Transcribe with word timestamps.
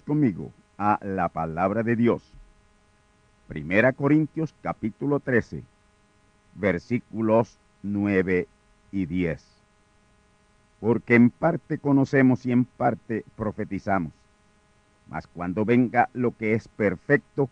Conmigo 0.00 0.50
a 0.78 0.98
la 1.02 1.28
palabra 1.28 1.82
de 1.82 1.96
Dios. 1.96 2.22
Primera 3.48 3.92
Corintios 3.92 4.54
capítulo 4.62 5.20
13, 5.20 5.62
versículos 6.54 7.58
9 7.82 8.48
y 8.92 9.04
10. 9.04 9.44
Porque 10.80 11.16
en 11.16 11.28
parte 11.28 11.76
conocemos 11.76 12.46
y 12.46 12.52
en 12.52 12.64
parte 12.64 13.26
profetizamos. 13.36 14.12
Mas 15.08 15.26
cuando 15.26 15.66
venga 15.66 16.08
lo 16.14 16.34
que 16.34 16.54
es 16.54 16.68
perfecto, 16.68 17.50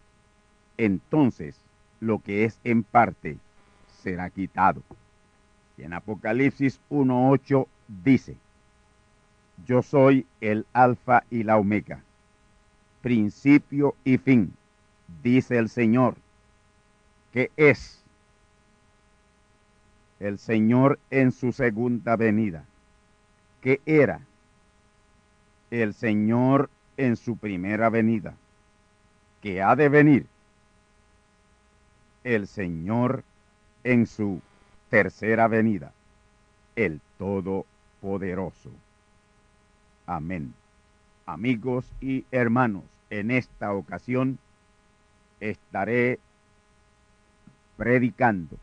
entonces 0.79 1.61
lo 2.01 2.21
que 2.21 2.45
es 2.45 2.59
en 2.65 2.83
parte 2.83 3.37
será 4.03 4.31
quitado. 4.31 4.83
Y 5.77 5.83
en 5.83 5.93
Apocalipsis 5.93 6.81
1.8 6.89 7.67
dice, 8.03 8.37
yo 9.67 9.83
soy 9.83 10.27
el 10.41 10.67
alfa 10.73 11.25
y 11.31 11.43
la 11.43 11.59
omega, 11.59 12.03
principio 13.03 13.95
y 14.05 14.19
fin, 14.19 14.53
dice 15.23 15.59
el 15.59 15.69
Señor, 15.69 16.17
que 17.33 17.51
es 17.57 18.03
el 20.19 20.39
Señor 20.39 20.99
en 21.11 21.33
su 21.33 21.53
segunda 21.53 22.17
venida, 22.17 22.65
que 23.63 23.81
era 23.87 24.21
el 25.71 25.95
Señor 25.95 26.69
en 26.97 27.17
su 27.17 27.37
primera 27.37 27.89
venida, 27.89 28.35
que 29.41 29.63
ha 29.63 29.75
de 29.77 29.89
venir 29.89 30.27
el 32.25 32.47
Señor 32.47 33.25
en 33.85 34.07
su 34.07 34.41
tercera 34.91 35.49
venida, 35.49 35.93
el 36.77 37.01
Todopoderoso. 37.19 38.71
Amén. 40.07 40.53
Amigos 41.33 41.85
y 42.01 42.25
hermanos, 42.33 42.83
en 43.09 43.31
esta 43.31 43.73
ocasión 43.73 44.41
estaré 45.39 46.19
predicando 47.77 48.57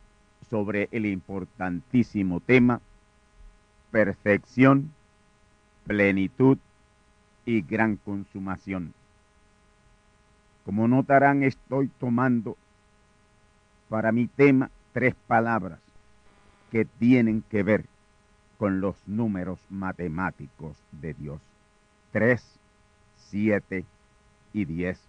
sobre 0.50 0.90
el 0.92 1.06
importantísimo 1.06 2.42
tema 2.42 2.82
perfección, 3.90 4.92
plenitud 5.86 6.58
y 7.46 7.62
gran 7.62 7.96
consumación. 7.96 8.94
Como 10.66 10.90
notarán, 10.90 11.44
estoy 11.44 11.88
tomando 11.88 12.58
para 13.88 14.12
mi 14.12 14.28
tema 14.28 14.72
tres 14.92 15.16
palabras 15.26 15.80
que 16.70 16.84
tienen 16.84 17.44
que 17.50 17.64
ver 17.64 17.86
con 18.58 18.82
los 18.82 18.98
números 19.08 19.58
matemáticos 19.70 20.76
de 20.92 21.14
Dios. 21.14 21.47
3, 22.18 22.60
7 23.30 23.86
y 24.52 24.66
10. 24.66 25.00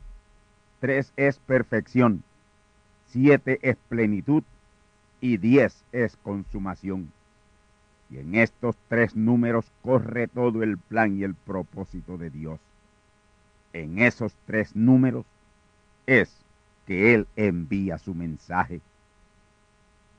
3 0.80 1.12
es 1.16 1.38
perfección, 1.38 2.22
7 3.06 3.60
es 3.62 3.78
plenitud 3.88 4.42
y 5.22 5.38
10 5.38 5.86
es 5.92 6.18
consumación. 6.18 7.10
Y 8.10 8.18
en 8.18 8.34
estos 8.34 8.76
tres 8.90 9.16
números 9.16 9.72
corre 9.82 10.28
todo 10.28 10.62
el 10.62 10.76
plan 10.76 11.16
y 11.16 11.24
el 11.24 11.34
propósito 11.34 12.18
de 12.18 12.28
Dios. 12.28 12.60
En 13.72 14.00
esos 14.00 14.36
tres 14.44 14.76
números 14.76 15.24
es 16.06 16.44
que 16.86 17.14
Él 17.14 17.26
envía 17.36 17.96
su 17.96 18.14
mensaje. 18.14 18.82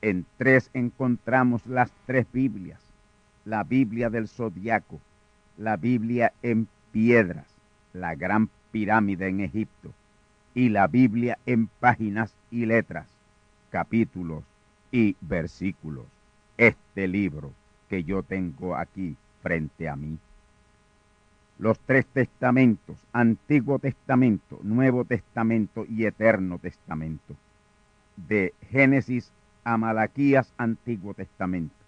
En 0.02 0.26
tres 0.38 0.70
encontramos 0.74 1.64
las 1.66 1.92
tres 2.06 2.26
Biblias 2.32 2.80
la 3.44 3.64
Biblia 3.64 4.10
del 4.10 4.28
Zodiaco, 4.28 5.00
la 5.56 5.76
Biblia 5.76 6.32
en 6.42 6.68
piedras, 6.92 7.46
la 7.92 8.14
gran 8.14 8.48
pirámide 8.70 9.28
en 9.28 9.40
Egipto, 9.40 9.92
y 10.54 10.68
la 10.68 10.86
Biblia 10.86 11.38
en 11.46 11.66
páginas 11.66 12.34
y 12.50 12.66
letras, 12.66 13.06
capítulos 13.70 14.44
y 14.90 15.16
versículos. 15.20 16.06
Este 16.56 17.08
libro 17.08 17.52
que 17.88 18.04
yo 18.04 18.22
tengo 18.22 18.76
aquí 18.76 19.16
frente 19.42 19.88
a 19.88 19.96
mí. 19.96 20.18
Los 21.58 21.78
tres 21.80 22.06
testamentos, 22.06 22.96
Antiguo 23.12 23.78
Testamento, 23.78 24.58
Nuevo 24.62 25.04
Testamento 25.04 25.84
y 25.88 26.06
Eterno 26.06 26.58
Testamento. 26.58 27.36
De 28.16 28.54
Génesis 28.70 29.32
a 29.64 29.76
Malaquías, 29.76 30.52
Antiguo 30.56 31.14
Testamento 31.14 31.80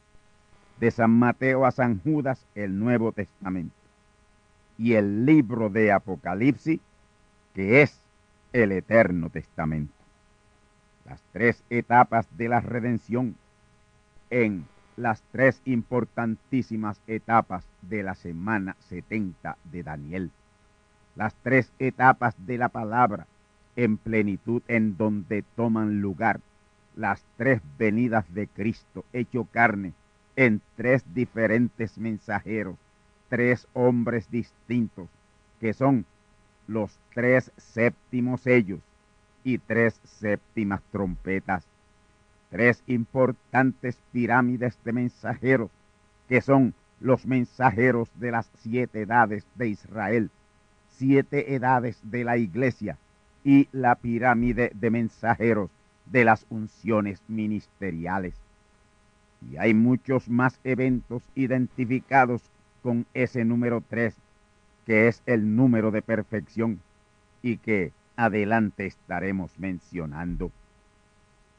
de 0.83 0.91
San 0.91 1.13
Mateo 1.13 1.65
a 1.65 1.71
San 1.71 2.01
Judas 2.01 2.45
el 2.57 2.77
Nuevo 2.77 3.13
Testamento 3.13 3.82
y 4.83 4.95
el 4.95 5.25
libro 5.25 5.71
de 5.71 5.93
Apocalipsis, 5.93 6.81
que 7.55 7.83
es 7.83 7.97
el 8.53 8.73
Eterno 8.73 9.31
Testamento. 9.31 9.95
Las 11.05 11.23
tres 11.31 11.63
etapas 11.71 12.27
de 12.37 12.49
la 12.49 12.59
redención 12.59 13.37
en 14.31 14.67
las 14.97 15.23
tres 15.31 15.63
importantísimas 15.67 17.01
etapas 17.07 17.65
de 17.83 18.03
la 18.03 18.17
semana 18.17 18.75
70 18.89 19.57
de 19.71 19.85
Daniel. 19.85 20.33
Las 21.15 21.33
tres 21.45 21.71
etapas 21.79 22.35
de 22.45 22.59
la 22.59 22.69
palabra 22.69 23.29
en 23.77 23.99
plenitud 23.99 24.63
en 24.67 24.97
donde 24.97 25.45
toman 25.55 26.01
lugar 26.01 26.41
las 26.97 27.25
tres 27.37 27.63
venidas 27.79 28.25
de 28.35 28.49
Cristo 28.49 29.05
hecho 29.13 29.45
carne 29.45 29.93
en 30.35 30.61
tres 30.75 31.05
diferentes 31.15 31.99
mensajeros, 31.99 32.75
tres 33.33 33.67
hombres 33.73 34.31
distintos, 34.31 35.09
que 35.59 35.73
son 35.73 36.05
los 36.67 36.99
tres 37.15 37.51
séptimos 37.57 38.43
sellos 38.43 38.81
y 39.43 39.57
tres 39.57 39.99
séptimas 40.05 40.83
trompetas. 40.93 41.65
tres 42.51 42.83
importantes 42.87 43.97
pirámides 44.13 44.79
de 44.85 44.93
mensajeros, 44.93 45.71
que 46.29 46.43
son 46.43 46.75
los 47.01 47.25
mensajeros 47.25 48.11
de 48.17 48.33
las 48.33 48.51
siete 48.59 49.01
edades 49.01 49.47
de 49.55 49.69
Israel, 49.69 50.31
siete 50.91 51.55
edades 51.55 51.99
de 52.03 52.25
la 52.25 52.37
iglesia 52.37 52.99
y 53.45 53.67
la 53.73 53.95
pirámide 53.95 54.73
de 54.75 54.91
mensajeros 54.91 55.71
de 56.05 56.27
las 56.27 56.45
unciones 56.51 57.23
ministeriales. 57.29 58.35
Y 59.51 59.57
hay 59.57 59.73
muchos 59.73 60.29
más 60.29 60.61
eventos 60.65 61.23
identificados 61.35 62.52
con 62.83 63.07
ese 63.15 63.45
número 63.45 63.83
tres, 63.89 64.15
que 64.87 65.09
es 65.09 65.23
el 65.27 65.55
número 65.55 65.91
de 65.91 66.03
perfección 66.03 66.81
y 67.43 67.59
que 67.59 67.93
adelante 68.17 68.87
estaremos 68.87 69.59
mencionando. 69.59 70.51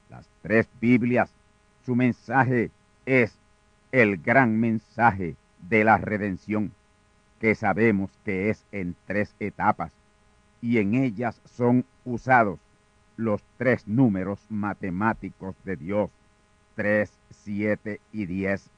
Las 0.10 0.30
tres 0.42 0.70
Biblias, 0.80 1.34
su 1.86 1.96
mensaje 1.96 2.72
es 3.06 3.38
el 3.92 4.18
gran 4.18 4.60
mensaje 4.60 5.36
de 5.70 5.84
la 5.84 5.98
redención, 5.98 6.72
que 7.40 7.56
sabemos 7.56 8.12
que 8.24 8.50
es 8.50 8.66
en 8.72 8.96
tres 9.06 9.36
etapas, 9.40 9.92
y 10.62 10.78
en 10.78 10.94
ellas 10.96 11.42
son 11.46 11.86
usados 12.06 12.60
los 13.18 13.44
tres 13.58 13.88
números 13.88 14.40
matemáticos 14.50 15.56
de 15.64 15.76
Dios, 15.76 16.10
3, 16.76 17.12
7 17.30 18.00
y 18.12 18.26
10, 18.26 18.70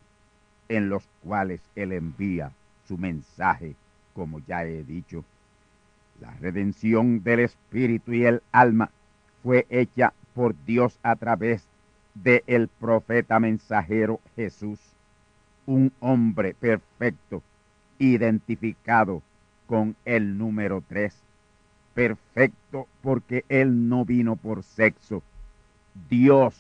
en 0.69 0.89
los 0.89 1.07
cuales 1.23 1.61
Él 1.75 1.91
envía 1.91 2.51
su 2.87 2.97
mensaje, 2.97 3.75
como 4.13 4.39
ya 4.39 4.63
he 4.65 4.83
dicho. 4.83 5.23
La 6.21 6.31
redención 6.35 7.23
del 7.23 7.41
espíritu 7.41 8.13
y 8.13 8.25
el 8.25 8.41
alma 8.51 8.89
fue 9.43 9.65
hecha 9.69 10.13
por 10.33 10.55
Dios 10.65 10.97
a 11.03 11.15
través 11.15 11.67
de 12.13 12.43
el 12.47 12.67
profeta 12.67 13.39
mensajero 13.39 14.19
Jesús, 14.35 14.79
un 15.65 15.91
hombre 15.99 16.53
perfecto, 16.53 17.43
identificado 17.99 19.21
con 19.67 19.95
el 20.05 20.37
número 20.37 20.83
3. 20.87 21.13
Perfecto 21.93 22.87
porque 23.01 23.45
él 23.49 23.89
no 23.89 24.05
vino 24.05 24.35
por 24.35 24.63
sexo. 24.63 25.21
Dios 26.09 26.55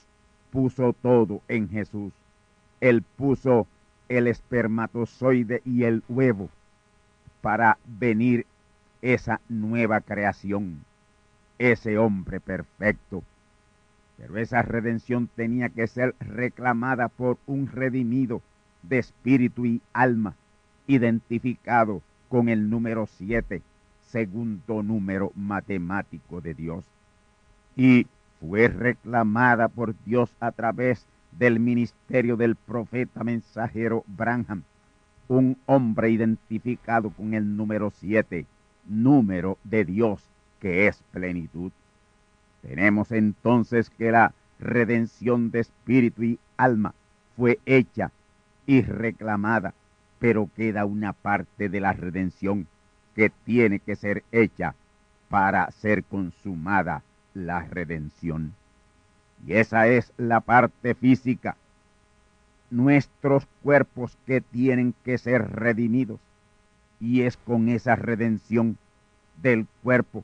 puso 0.51 0.93
todo 0.93 1.41
en 1.47 1.69
Jesús. 1.69 2.13
Él 2.79 3.01
puso 3.01 3.67
el 4.09 4.27
espermatozoide 4.27 5.61
y 5.65 5.83
el 5.83 6.03
huevo 6.07 6.49
para 7.41 7.77
venir 7.85 8.45
esa 9.01 9.39
nueva 9.49 10.01
creación, 10.01 10.83
ese 11.59 11.97
hombre 11.97 12.39
perfecto. 12.39 13.23
Pero 14.17 14.37
esa 14.37 14.61
redención 14.61 15.29
tenía 15.35 15.69
que 15.69 15.87
ser 15.87 16.15
reclamada 16.19 17.09
por 17.09 17.37
un 17.45 17.67
redimido 17.67 18.41
de 18.81 18.99
espíritu 18.99 19.65
y 19.65 19.81
alma, 19.93 20.35
identificado 20.87 22.01
con 22.29 22.49
el 22.49 22.69
número 22.69 23.07
siete, 23.07 23.61
segundo 24.01 24.83
número 24.83 25.31
matemático 25.35 26.41
de 26.41 26.53
Dios. 26.53 26.83
Y 27.75 28.07
fue 28.39 28.67
reclamada 28.67 29.67
por 29.67 29.95
Dios 30.05 30.33
a 30.39 30.51
través 30.51 31.05
del 31.37 31.59
ministerio 31.59 32.37
del 32.37 32.55
profeta 32.55 33.23
mensajero 33.23 34.03
Branham, 34.07 34.63
un 35.27 35.57
hombre 35.65 36.09
identificado 36.11 37.09
con 37.09 37.33
el 37.33 37.57
número 37.57 37.91
siete, 37.91 38.45
número 38.87 39.57
de 39.63 39.85
Dios, 39.85 40.23
que 40.59 40.87
es 40.87 41.01
plenitud. 41.11 41.71
Tenemos 42.61 43.11
entonces 43.11 43.89
que 43.89 44.11
la 44.11 44.33
redención 44.59 45.51
de 45.51 45.59
espíritu 45.59 46.23
y 46.23 46.39
alma 46.57 46.93
fue 47.35 47.59
hecha 47.65 48.11
y 48.65 48.81
reclamada, 48.81 49.73
pero 50.19 50.49
queda 50.55 50.85
una 50.85 51.13
parte 51.13 51.69
de 51.69 51.79
la 51.81 51.93
redención 51.93 52.67
que 53.15 53.29
tiene 53.29 53.79
que 53.79 53.95
ser 53.95 54.23
hecha 54.31 54.75
para 55.29 55.69
ser 55.71 56.03
consumada 56.03 57.03
la 57.33 57.63
redención. 57.63 58.53
Y 59.45 59.53
esa 59.53 59.87
es 59.87 60.13
la 60.17 60.41
parte 60.41 60.95
física, 60.95 61.57
nuestros 62.69 63.47
cuerpos 63.63 64.17
que 64.25 64.41
tienen 64.41 64.93
que 65.03 65.17
ser 65.17 65.51
redimidos 65.51 66.19
y 66.99 67.21
es 67.21 67.37
con 67.37 67.69
esa 67.69 67.95
redención 67.95 68.77
del 69.41 69.67
cuerpo 69.83 70.23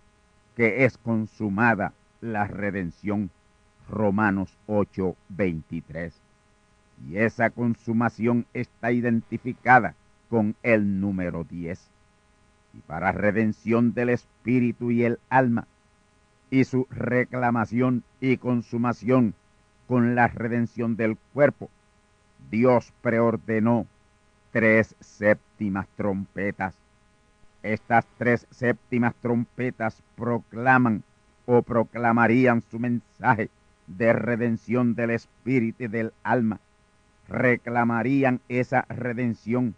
que 0.55 0.85
es 0.85 0.97
consumada 0.97 1.93
la 2.21 2.47
redención. 2.47 3.29
Romanos 3.89 4.57
8, 4.67 5.15
23. 5.29 6.13
Y 7.09 7.17
esa 7.17 7.49
consumación 7.49 8.45
está 8.53 8.91
identificada 8.91 9.95
con 10.29 10.55
el 10.63 11.01
número 11.01 11.43
10. 11.43 11.89
Y 12.73 12.79
para 12.81 13.11
redención 13.11 13.93
del 13.93 14.09
espíritu 14.09 14.91
y 14.91 15.03
el 15.03 15.19
alma, 15.29 15.67
y 16.51 16.65
su 16.65 16.85
reclamación 16.91 18.03
y 18.19 18.37
consumación 18.37 19.33
con 19.87 20.15
la 20.15 20.27
redención 20.27 20.95
del 20.97 21.17
cuerpo, 21.33 21.69
Dios 22.51 22.93
preordenó 23.01 23.87
tres 24.51 24.95
séptimas 24.99 25.87
trompetas. 25.95 26.75
Estas 27.63 28.05
tres 28.17 28.45
séptimas 28.51 29.15
trompetas 29.21 30.03
proclaman 30.15 31.03
o 31.45 31.61
proclamarían 31.61 32.61
su 32.69 32.79
mensaje 32.79 33.49
de 33.87 34.13
redención 34.13 34.93
del 34.93 35.11
espíritu 35.11 35.85
y 35.85 35.87
del 35.87 36.11
alma. 36.23 36.59
Reclamarían 37.29 38.41
esa 38.49 38.85
redención 38.89 39.75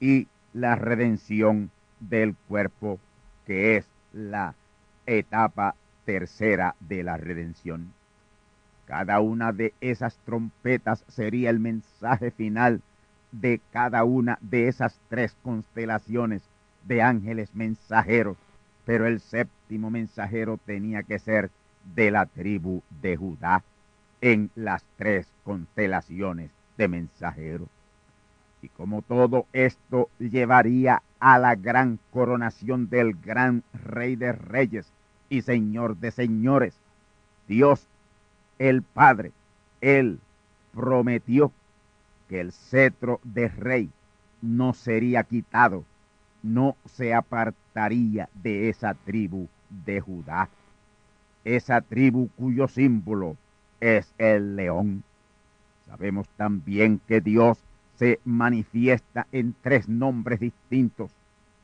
y 0.00 0.26
la 0.52 0.74
redención 0.74 1.70
del 2.00 2.34
cuerpo, 2.48 2.98
que 3.46 3.76
es 3.76 3.86
la 4.12 4.54
etapa 5.06 5.74
tercera 6.10 6.74
de 6.80 7.04
la 7.04 7.16
redención. 7.16 7.92
Cada 8.84 9.20
una 9.20 9.52
de 9.52 9.72
esas 9.80 10.18
trompetas 10.24 11.04
sería 11.06 11.50
el 11.50 11.60
mensaje 11.60 12.32
final 12.32 12.82
de 13.30 13.60
cada 13.72 14.02
una 14.02 14.36
de 14.40 14.66
esas 14.66 14.98
tres 15.08 15.36
constelaciones 15.44 16.42
de 16.82 17.00
ángeles 17.00 17.54
mensajeros, 17.54 18.36
pero 18.84 19.06
el 19.06 19.20
séptimo 19.20 19.88
mensajero 19.88 20.58
tenía 20.66 21.04
que 21.04 21.20
ser 21.20 21.48
de 21.94 22.10
la 22.10 22.26
tribu 22.26 22.82
de 23.00 23.16
Judá 23.16 23.62
en 24.20 24.50
las 24.56 24.82
tres 24.96 25.28
constelaciones 25.44 26.50
de 26.76 26.88
mensajeros. 26.88 27.68
Y 28.62 28.68
como 28.70 29.02
todo 29.02 29.46
esto 29.52 30.10
llevaría 30.18 31.02
a 31.20 31.38
la 31.38 31.54
gran 31.54 32.00
coronación 32.10 32.90
del 32.90 33.14
gran 33.14 33.62
rey 33.72 34.16
de 34.16 34.32
reyes 34.32 34.92
y 35.30 35.42
señor 35.42 35.96
de 35.96 36.10
señores, 36.10 36.74
Dios 37.48 37.86
el 38.58 38.82
Padre, 38.82 39.32
Él 39.80 40.20
prometió 40.74 41.52
que 42.28 42.40
el 42.40 42.52
cetro 42.52 43.20
de 43.24 43.48
rey 43.48 43.90
no 44.42 44.74
sería 44.74 45.22
quitado, 45.24 45.84
no 46.42 46.76
se 46.84 47.14
apartaría 47.14 48.28
de 48.34 48.68
esa 48.68 48.94
tribu 48.94 49.48
de 49.84 50.00
Judá, 50.00 50.50
esa 51.44 51.80
tribu 51.80 52.28
cuyo 52.36 52.68
símbolo 52.68 53.36
es 53.80 54.12
el 54.18 54.56
león. 54.56 55.02
Sabemos 55.86 56.28
también 56.36 57.00
que 57.08 57.20
Dios 57.20 57.58
se 57.94 58.20
manifiesta 58.24 59.26
en 59.32 59.54
tres 59.62 59.88
nombres 59.88 60.40
distintos 60.40 61.12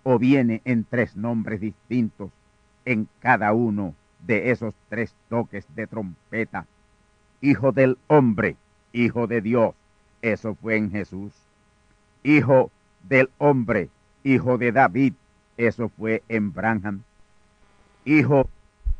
o 0.02 0.18
viene 0.18 0.62
en 0.64 0.84
tres 0.84 1.16
nombres 1.16 1.60
distintos 1.60 2.30
en 2.86 3.08
cada 3.20 3.52
uno 3.52 3.94
de 4.26 4.50
esos 4.50 4.74
tres 4.88 5.14
toques 5.28 5.66
de 5.74 5.86
trompeta. 5.86 6.66
Hijo 7.42 7.72
del 7.72 7.98
hombre, 8.06 8.56
hijo 8.92 9.26
de 9.26 9.42
Dios, 9.42 9.74
eso 10.22 10.54
fue 10.54 10.76
en 10.76 10.90
Jesús. 10.90 11.32
Hijo 12.22 12.70
del 13.02 13.28
hombre, 13.38 13.90
hijo 14.24 14.56
de 14.56 14.72
David. 14.72 15.12
Eso 15.56 15.90
fue 15.90 16.22
en 16.28 16.52
Branham. 16.52 17.02
Hijo 18.04 18.48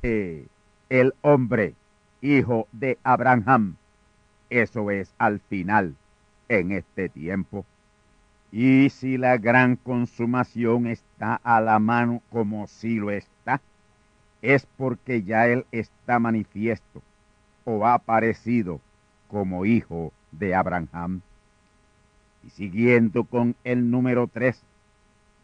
de 0.03 0.47
el 0.89 1.15
hombre, 1.23 1.75
hijo 2.21 2.69
de 2.73 2.99
Abraham. 3.03 3.77
Eso 4.51 4.91
es 4.91 5.15
al 5.19 5.41
final, 5.41 5.97
en 6.49 6.73
este 6.73 7.09
tiempo. 7.09 7.65
Y 8.53 8.91
si 8.91 9.19
la 9.19 9.37
gran 9.37 9.77
consumación 9.77 10.87
está 10.87 11.41
a 11.43 11.61
la 11.61 11.79
mano 11.79 12.23
como 12.31 12.69
si 12.69 12.97
lo 12.97 13.11
está, 13.11 13.61
es 14.55 14.67
porque 14.77 15.23
ya 15.23 15.47
Él 15.49 15.67
está 15.73 16.19
manifiesto 16.19 17.03
o 17.65 17.87
ha 17.87 17.95
aparecido 17.95 18.81
como 19.29 19.65
hijo 19.65 20.13
de 20.33 20.55
Abraham. 20.55 21.21
Y 22.45 22.51
siguiendo 22.51 23.25
con 23.25 23.57
el 23.65 23.91
número 23.91 24.29
tres, 24.29 24.63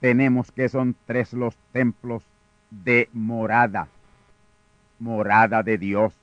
tenemos 0.01 0.53
que 0.53 0.69
son 0.69 0.95
tres 1.07 1.33
los 1.33 1.57
templos 1.73 2.23
de 2.71 3.09
morada, 3.13 3.89
morada 4.99 5.63
de 5.63 5.79
Dios, 5.79 6.15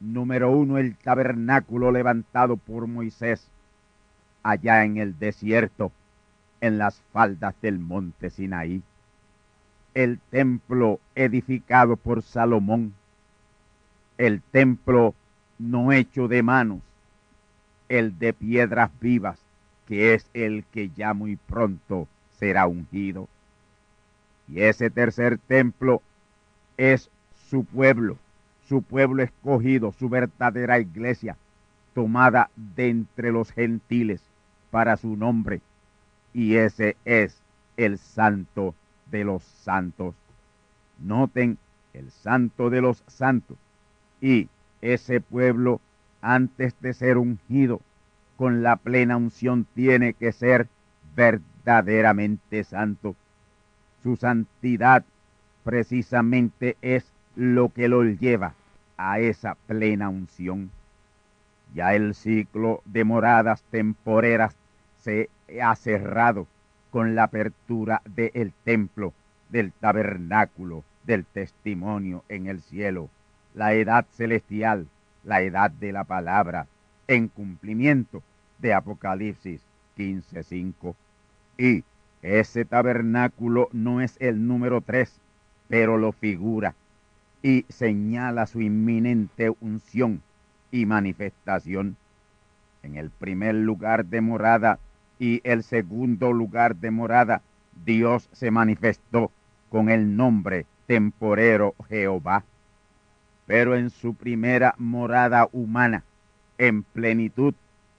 Número 0.00 0.50
uno, 0.50 0.76
el 0.76 0.96
tabernáculo 0.96 1.90
levantado 1.90 2.58
por 2.58 2.86
Moisés 2.86 3.48
allá 4.42 4.84
en 4.84 4.98
el 4.98 5.18
desierto, 5.18 5.92
en 6.60 6.76
las 6.76 7.00
faldas 7.12 7.54
del 7.62 7.78
monte 7.78 8.28
Sinaí. 8.28 8.82
El 9.94 10.18
templo 10.30 10.98
edificado 11.14 11.96
por 11.96 12.22
Salomón. 12.22 12.94
El 14.18 14.42
templo 14.42 15.14
no 15.56 15.92
hecho 15.92 16.26
de 16.26 16.42
manos. 16.42 16.80
El 17.88 18.18
de 18.18 18.32
piedras 18.32 18.90
vivas, 19.00 19.38
que 19.86 20.14
es 20.14 20.28
el 20.34 20.64
que 20.72 20.90
ya 20.90 21.14
muy 21.14 21.36
pronto 21.36 22.08
será 22.40 22.66
ungido. 22.66 23.28
Y 24.48 24.62
ese 24.62 24.90
tercer 24.90 25.38
templo 25.38 26.02
es 26.76 27.08
su 27.48 27.64
pueblo, 27.64 28.18
su 28.68 28.82
pueblo 28.82 29.22
escogido, 29.22 29.92
su 29.92 30.08
verdadera 30.08 30.80
iglesia, 30.80 31.36
tomada 31.94 32.50
de 32.56 32.88
entre 32.88 33.30
los 33.30 33.52
gentiles 33.52 34.20
para 34.72 34.96
su 34.96 35.16
nombre. 35.16 35.60
Y 36.32 36.56
ese 36.56 36.96
es 37.04 37.40
el 37.76 37.98
santo 37.98 38.74
de 39.14 39.24
los 39.24 39.44
santos. 39.44 40.14
Noten 40.98 41.56
el 41.92 42.10
santo 42.10 42.68
de 42.68 42.80
los 42.80 43.04
santos. 43.06 43.56
Y 44.20 44.48
ese 44.82 45.20
pueblo, 45.20 45.80
antes 46.20 46.74
de 46.80 46.92
ser 46.94 47.16
ungido 47.16 47.80
con 48.36 48.64
la 48.64 48.74
plena 48.74 49.16
unción, 49.16 49.66
tiene 49.72 50.14
que 50.14 50.32
ser 50.32 50.66
verdaderamente 51.14 52.64
santo. 52.64 53.14
Su 54.02 54.16
santidad 54.16 55.04
precisamente 55.62 56.76
es 56.82 57.06
lo 57.36 57.68
que 57.68 57.86
lo 57.86 58.02
lleva 58.02 58.54
a 58.96 59.20
esa 59.20 59.54
plena 59.68 60.08
unción. 60.08 60.72
Ya 61.72 61.94
el 61.94 62.16
ciclo 62.16 62.82
de 62.84 63.04
moradas 63.04 63.62
temporeras 63.70 64.56
se 65.02 65.30
ha 65.62 65.76
cerrado 65.76 66.48
con 66.94 67.16
la 67.16 67.24
apertura 67.24 68.02
del 68.04 68.52
templo, 68.62 69.12
del 69.48 69.72
tabernáculo, 69.72 70.84
del 71.02 71.24
testimonio 71.24 72.22
en 72.28 72.46
el 72.46 72.60
cielo, 72.60 73.10
la 73.52 73.74
edad 73.74 74.06
celestial, 74.12 74.86
la 75.24 75.42
edad 75.42 75.72
de 75.72 75.90
la 75.90 76.04
palabra, 76.04 76.68
en 77.08 77.26
cumplimiento 77.26 78.22
de 78.60 78.74
Apocalipsis 78.74 79.60
15.5. 79.98 80.94
Y 81.58 81.82
ese 82.22 82.64
tabernáculo 82.64 83.70
no 83.72 84.00
es 84.00 84.16
el 84.20 84.46
número 84.46 84.80
tres, 84.80 85.20
pero 85.66 85.98
lo 85.98 86.12
figura 86.12 86.76
y 87.42 87.66
señala 87.70 88.46
su 88.46 88.60
inminente 88.60 89.50
unción 89.60 90.22
y 90.70 90.86
manifestación. 90.86 91.96
En 92.84 92.94
el 92.94 93.10
primer 93.10 93.56
lugar 93.56 94.04
de 94.04 94.20
morada 94.20 94.78
y 95.18 95.40
el 95.44 95.62
segundo 95.62 96.32
lugar 96.32 96.76
de 96.76 96.90
morada, 96.90 97.42
Dios 97.84 98.28
se 98.32 98.50
manifestó 98.50 99.30
con 99.68 99.88
el 99.88 100.16
nombre 100.16 100.66
temporero 100.86 101.74
Jehová. 101.88 102.44
Pero 103.46 103.76
en 103.76 103.90
su 103.90 104.14
primera 104.14 104.74
morada 104.78 105.48
humana, 105.52 106.04
en 106.58 106.82
plenitud, 106.82 107.54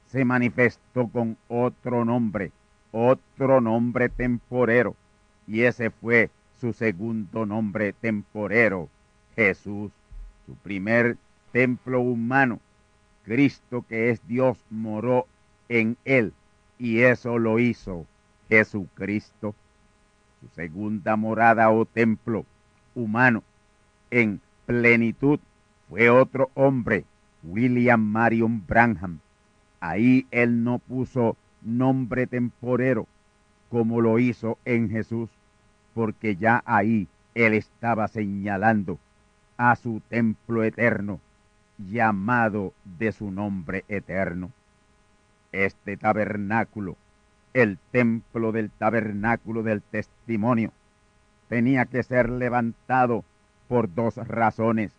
se 0.07 0.25
manifestó 0.25 1.07
con 1.07 1.37
otro 1.47 2.05
nombre, 2.05 2.51
otro 2.91 3.61
nombre 3.61 4.09
temporero, 4.09 4.95
y 5.47 5.61
ese 5.61 5.89
fue 5.89 6.29
su 6.59 6.73
segundo 6.73 7.45
nombre 7.45 7.93
temporero, 7.93 8.89
Jesús, 9.35 9.91
su 10.45 10.55
primer 10.55 11.17
templo 11.51 12.01
humano. 12.01 12.59
Cristo 13.23 13.83
que 13.87 14.11
es 14.11 14.25
Dios 14.27 14.63
moró 14.69 15.27
en 15.67 15.97
él 16.05 16.33
y 16.77 17.01
eso 17.01 17.37
lo 17.37 17.59
hizo 17.59 18.05
Jesucristo. 18.49 19.55
Su 20.41 20.47
segunda 20.49 21.15
morada 21.15 21.71
o 21.71 21.85
templo 21.85 22.45
humano 22.93 23.43
en 24.11 24.41
plenitud 24.65 25.39
fue 25.89 26.09
otro 26.09 26.49
hombre, 26.53 27.05
William 27.43 28.01
Marion 28.01 28.65
Branham. 28.65 29.19
Ahí 29.79 30.25
él 30.31 30.63
no 30.63 30.79
puso 30.79 31.37
nombre 31.61 32.27
temporero 32.27 33.07
como 33.69 34.01
lo 34.01 34.19
hizo 34.19 34.57
en 34.65 34.89
Jesús, 34.89 35.29
porque 35.93 36.35
ya 36.35 36.63
ahí 36.65 37.07
él 37.33 37.53
estaba 37.53 38.07
señalando 38.07 38.99
a 39.57 39.75
su 39.75 40.01
templo 40.09 40.63
eterno, 40.63 41.19
llamado 41.77 42.73
de 42.97 43.11
su 43.11 43.31
nombre 43.31 43.83
eterno. 43.87 44.51
Este 45.51 45.97
tabernáculo, 45.97 46.97
el 47.53 47.77
templo 47.91 48.51
del 48.51 48.69
tabernáculo 48.69 49.63
del 49.63 49.81
testimonio, 49.81 50.71
tenía 51.47 51.85
que 51.85 52.03
ser 52.03 52.29
levantado 52.29 53.23
por 53.67 53.93
dos 53.93 54.15
razones. 54.15 54.91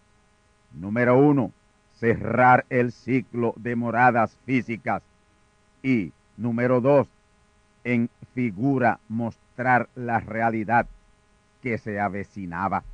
Número 0.72 1.18
uno, 1.18 1.52
cerrar 1.94 2.64
el 2.70 2.92
ciclo 2.92 3.54
de 3.56 3.76
moradas 3.76 4.36
físicas. 4.46 5.02
Y 5.82 6.12
número 6.36 6.80
dos, 6.80 7.08
en 7.84 8.10
figura 8.34 9.00
mostrar 9.08 9.88
la 9.94 10.20
realidad 10.20 10.86
que 11.62 11.78
se 11.78 12.00
avecinaba. 12.00 12.84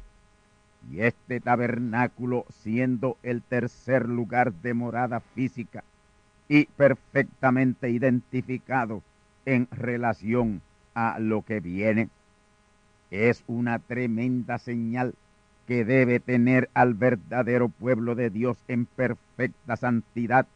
Y 0.90 1.00
este 1.02 1.40
tabernáculo 1.40 2.44
siendo 2.50 3.16
el 3.22 3.42
tercer 3.42 4.08
lugar 4.08 4.52
de 4.52 4.74
morada 4.74 5.20
física 5.20 5.84
y 6.48 6.66
perfectamente 6.66 7.90
identificado 7.90 9.02
en 9.46 9.68
relación 9.70 10.62
a 10.94 11.18
lo 11.18 11.42
que 11.42 11.60
viene, 11.60 12.08
es 13.10 13.44
una 13.46 13.78
tremenda 13.78 14.58
señal 14.58 15.14
que 15.66 15.84
debe 15.84 16.20
tener 16.20 16.70
al 16.74 16.94
verdadero 16.94 17.68
pueblo 17.68 18.14
de 18.14 18.30
Dios 18.30 18.58
en 18.68 18.86
perfecta 18.86 19.76
santidad 19.76 20.46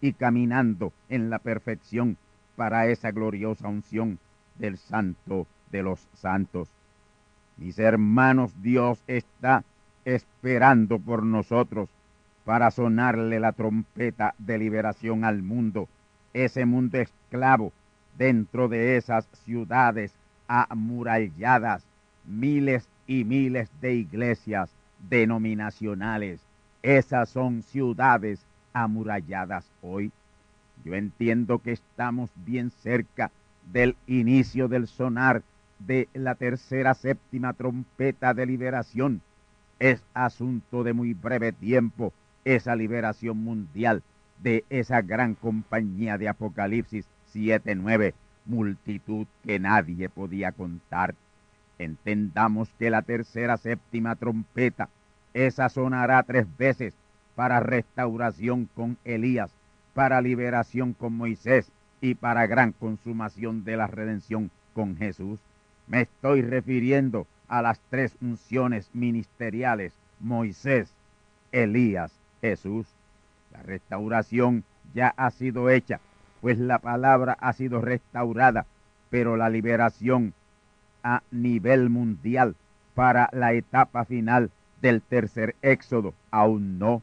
y 0.00 0.12
caminando 0.12 0.92
en 1.08 1.30
la 1.30 1.38
perfección 1.38 2.16
para 2.56 2.86
esa 2.86 3.10
gloriosa 3.10 3.68
unción 3.68 4.18
del 4.58 4.78
santo 4.78 5.46
de 5.70 5.82
los 5.82 6.06
santos. 6.14 6.68
Mis 7.56 7.78
hermanos, 7.78 8.52
Dios 8.62 9.02
está 9.06 9.64
esperando 10.04 10.98
por 10.98 11.22
nosotros 11.22 11.88
para 12.44 12.70
sonarle 12.70 13.38
la 13.40 13.52
trompeta 13.52 14.34
de 14.38 14.58
liberación 14.58 15.24
al 15.24 15.42
mundo, 15.42 15.88
ese 16.32 16.64
mundo 16.64 16.98
esclavo 16.98 17.72
dentro 18.18 18.68
de 18.68 18.96
esas 18.96 19.26
ciudades 19.44 20.12
amuralladas, 20.48 21.84
miles 22.24 22.88
y 23.06 23.24
miles 23.24 23.70
de 23.80 23.94
iglesias 23.94 24.70
denominacionales. 25.08 26.40
Esas 26.82 27.28
son 27.28 27.62
ciudades 27.62 28.44
amuralladas 28.72 29.64
hoy. 29.82 30.10
Yo 30.84 30.94
entiendo 30.94 31.58
que 31.58 31.72
estamos 31.72 32.30
bien 32.44 32.70
cerca 32.70 33.30
del 33.72 33.96
inicio 34.06 34.66
del 34.68 34.88
sonar 34.88 35.42
de 35.78 36.08
la 36.12 36.34
tercera 36.34 36.94
séptima 36.94 37.52
trompeta 37.52 38.34
de 38.34 38.46
liberación 38.46 39.20
es 39.82 40.00
asunto 40.14 40.84
de 40.84 40.92
muy 40.92 41.12
breve 41.12 41.50
tiempo 41.50 42.12
esa 42.44 42.76
liberación 42.76 43.38
mundial 43.38 44.02
de 44.42 44.64
esa 44.70 45.02
gran 45.02 45.34
compañía 45.34 46.18
de 46.18 46.28
Apocalipsis 46.28 47.06
7-9, 47.32 48.14
multitud 48.44 49.26
que 49.44 49.58
nadie 49.58 50.08
podía 50.08 50.52
contar. 50.52 51.14
Entendamos 51.78 52.68
que 52.78 52.90
la 52.90 53.02
tercera 53.02 53.56
séptima 53.56 54.16
trompeta, 54.16 54.88
esa 55.34 55.68
sonará 55.68 56.22
tres 56.24 56.46
veces 56.58 56.94
para 57.34 57.60
restauración 57.60 58.68
con 58.74 58.98
Elías, 59.04 59.50
para 59.94 60.20
liberación 60.20 60.92
con 60.92 61.16
Moisés 61.16 61.70
y 62.00 62.14
para 62.14 62.46
gran 62.46 62.72
consumación 62.72 63.64
de 63.64 63.76
la 63.76 63.86
redención 63.86 64.50
con 64.74 64.96
Jesús. 64.96 65.40
Me 65.86 66.02
estoy 66.02 66.42
refiriendo 66.42 67.26
a 67.48 67.62
las 67.62 67.80
tres 67.90 68.16
unciones 68.20 68.90
ministeriales, 68.92 69.92
Moisés, 70.20 70.92
Elías, 71.52 72.12
Jesús. 72.42 72.86
La 73.52 73.62
restauración 73.62 74.64
ya 74.94 75.14
ha 75.16 75.30
sido 75.30 75.70
hecha, 75.70 76.00
pues 76.40 76.58
la 76.58 76.80
palabra 76.80 77.36
ha 77.40 77.52
sido 77.52 77.80
restaurada, 77.80 78.66
pero 79.10 79.36
la 79.36 79.48
liberación 79.48 80.34
a 81.04 81.22
nivel 81.30 81.88
mundial 81.88 82.56
para 82.94 83.28
la 83.32 83.52
etapa 83.52 84.04
final 84.04 84.50
del 84.80 85.02
tercer 85.02 85.54
éxodo 85.62 86.14
aún 86.32 86.80
no. 86.80 87.02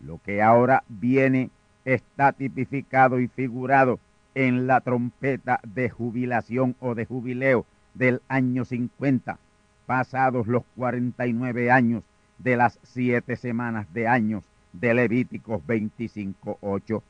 Lo 0.00 0.20
que 0.22 0.42
ahora 0.42 0.84
viene 0.88 1.50
está 1.86 2.32
tipificado 2.32 3.18
y 3.18 3.28
figurado 3.28 3.98
en 4.34 4.66
la 4.66 4.82
trompeta 4.82 5.60
de 5.66 5.88
jubilación 5.88 6.76
o 6.80 6.94
de 6.94 7.06
jubileo 7.06 7.64
del 7.94 8.20
año 8.28 8.66
50 8.66 9.38
pasados 9.86 10.46
los 10.46 10.64
49 10.76 11.70
años 11.70 12.04
de 12.38 12.56
las 12.56 12.78
siete 12.82 13.36
semanas 13.36 13.86
de 13.94 14.06
años 14.08 14.44
de 14.80 14.94
Levíticos 14.94 15.62
25.8. 15.66 17.02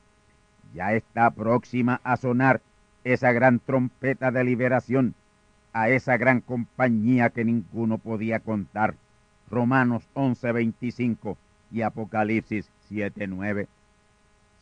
Ya 0.75 0.95
está 0.95 1.31
próxima 1.31 2.01
a 2.05 2.17
sonar 2.17 2.61
esa 3.05 3.33
gran 3.33 3.61
trompeta 3.61 4.31
de 4.31 4.45
liberación 4.45 5.15
a 5.73 5.91
esa 5.91 6.17
gran 6.17 6.41
compañía 6.41 7.31
que 7.31 7.45
ninguno 7.45 7.99
podía 7.99 8.41
contar. 8.41 8.95
Romanos 9.51 10.09
11.25 10.15 11.37
y 11.71 11.83
Apocalipsis 11.83 12.71
7.9. 12.91 13.67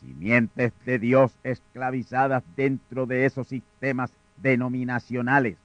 Simientes 0.00 0.72
de 0.84 0.98
Dios 0.98 1.38
esclavizadas 1.44 2.42
dentro 2.56 3.06
de 3.06 3.26
esos 3.26 3.46
sistemas 3.46 4.12
denominacionales 4.38 5.56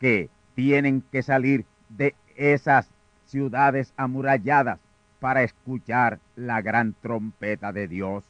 que 0.00 0.30
tienen 0.54 1.02
que 1.12 1.22
salir 1.22 1.66
de 1.90 2.14
esas 2.34 2.90
ciudades 3.26 3.92
amuralladas 3.96 4.80
para 5.22 5.44
escuchar 5.44 6.18
la 6.34 6.62
gran 6.62 6.94
trompeta 7.00 7.72
de 7.72 7.86
Dios. 7.86 8.24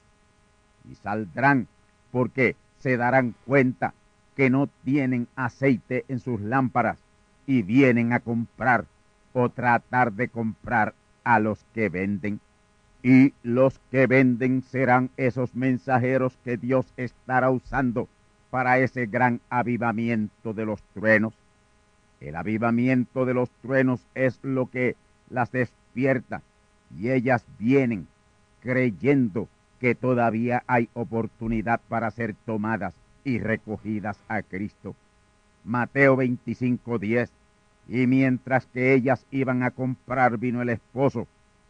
Y 0.91 0.95
saldrán 0.97 1.67
porque 2.11 2.55
se 2.81 2.99
darán 2.99 3.35
cuenta 3.47 3.95
que 4.37 4.51
no 4.51 4.69
tienen 4.85 5.27
aceite 5.35 6.05
en 6.09 6.21
sus 6.21 6.39
lámparas 6.43 6.99
y 7.47 7.63
vienen 7.63 8.13
a 8.13 8.21
comprar 8.21 8.85
o 9.33 9.49
tratar 9.49 10.13
de 10.13 10.29
comprar 10.29 10.93
a 11.25 11.41
los 11.41 11.65
que 11.73 11.89
venden. 11.89 12.41
Y 13.03 13.33
los 13.43 13.81
que 13.91 14.07
venden 14.07 14.61
serán 14.61 15.09
esos 15.17 15.55
mensajeros 15.55 16.37
que 16.45 16.59
Dios 16.59 16.93
estará 16.99 17.49
usando 17.51 18.07
para 18.51 18.79
ese 18.79 19.07
gran 19.07 19.41
avivamiento 19.49 20.53
de 20.53 20.67
los 20.67 20.83
truenos. 20.93 21.33
El 22.21 22.37
avivamiento 22.37 23.25
de 23.25 23.33
los 23.33 23.49
truenos 23.63 24.07
es 24.15 24.39
lo 24.43 24.67
que 24.67 24.95
las 25.31 25.51
despierta 25.53 26.43
y 26.99 27.11
ellas 27.11 27.45
vienen 27.59 28.07
creyendo 28.61 29.49
que 29.81 29.95
todavía 29.95 30.63
hay 30.67 30.89
oportunidad 30.95 31.81
para 31.89 32.11
ser 32.11 32.35
tomadas 32.47 32.95
y 33.25 33.39
recogidas 33.39 34.19
a 34.29 34.43
Cristo. 34.43 34.95
Mateo 35.65 36.17
25:10. 36.17 37.31
Y 37.89 38.07
mientras 38.07 38.67
que 38.67 38.95
ellas 38.95 39.27
iban 39.31 39.65
a 39.65 39.73
comprar 39.73 40.39
vino 40.39 40.63
el 40.63 40.69
esposo, 40.69 41.27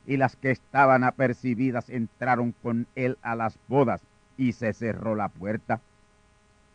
y 0.07 0.17
las 0.19 0.37
que 0.37 0.51
estaban 0.51 1.05
apercibidas 1.05 1.89
entraron 1.89 2.55
con 2.63 2.87
él 2.95 3.17
a 3.23 3.35
las 3.35 3.59
bodas, 3.69 4.03
y 4.37 4.53
se 4.53 4.73
cerró 4.75 5.15
la 5.15 5.29
puerta. 5.29 5.81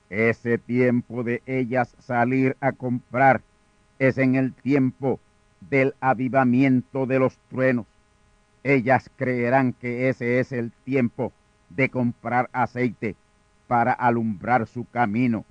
Ese 0.10 0.58
tiempo 0.58 1.24
de 1.24 1.44
ellas 1.46 1.96
salir 2.00 2.56
a 2.62 2.72
comprar 2.72 3.42
es 4.00 4.18
en 4.18 4.36
el 4.36 4.54
tiempo 4.54 5.20
del 5.70 5.94
avivamiento 6.00 7.06
de 7.06 7.20
los 7.20 7.38
truenos. 7.50 7.86
Ellas 8.68 9.10
creerán 9.16 9.72
que 9.72 10.10
ese 10.10 10.42
es 10.42 10.52
el 10.52 10.74
tiempo 10.84 11.32
de 11.70 11.88
comprar 11.88 12.50
aceite 12.52 13.16
para 13.66 13.94
alumbrar 13.94 14.68
su 14.68 14.84
camino 14.84 15.46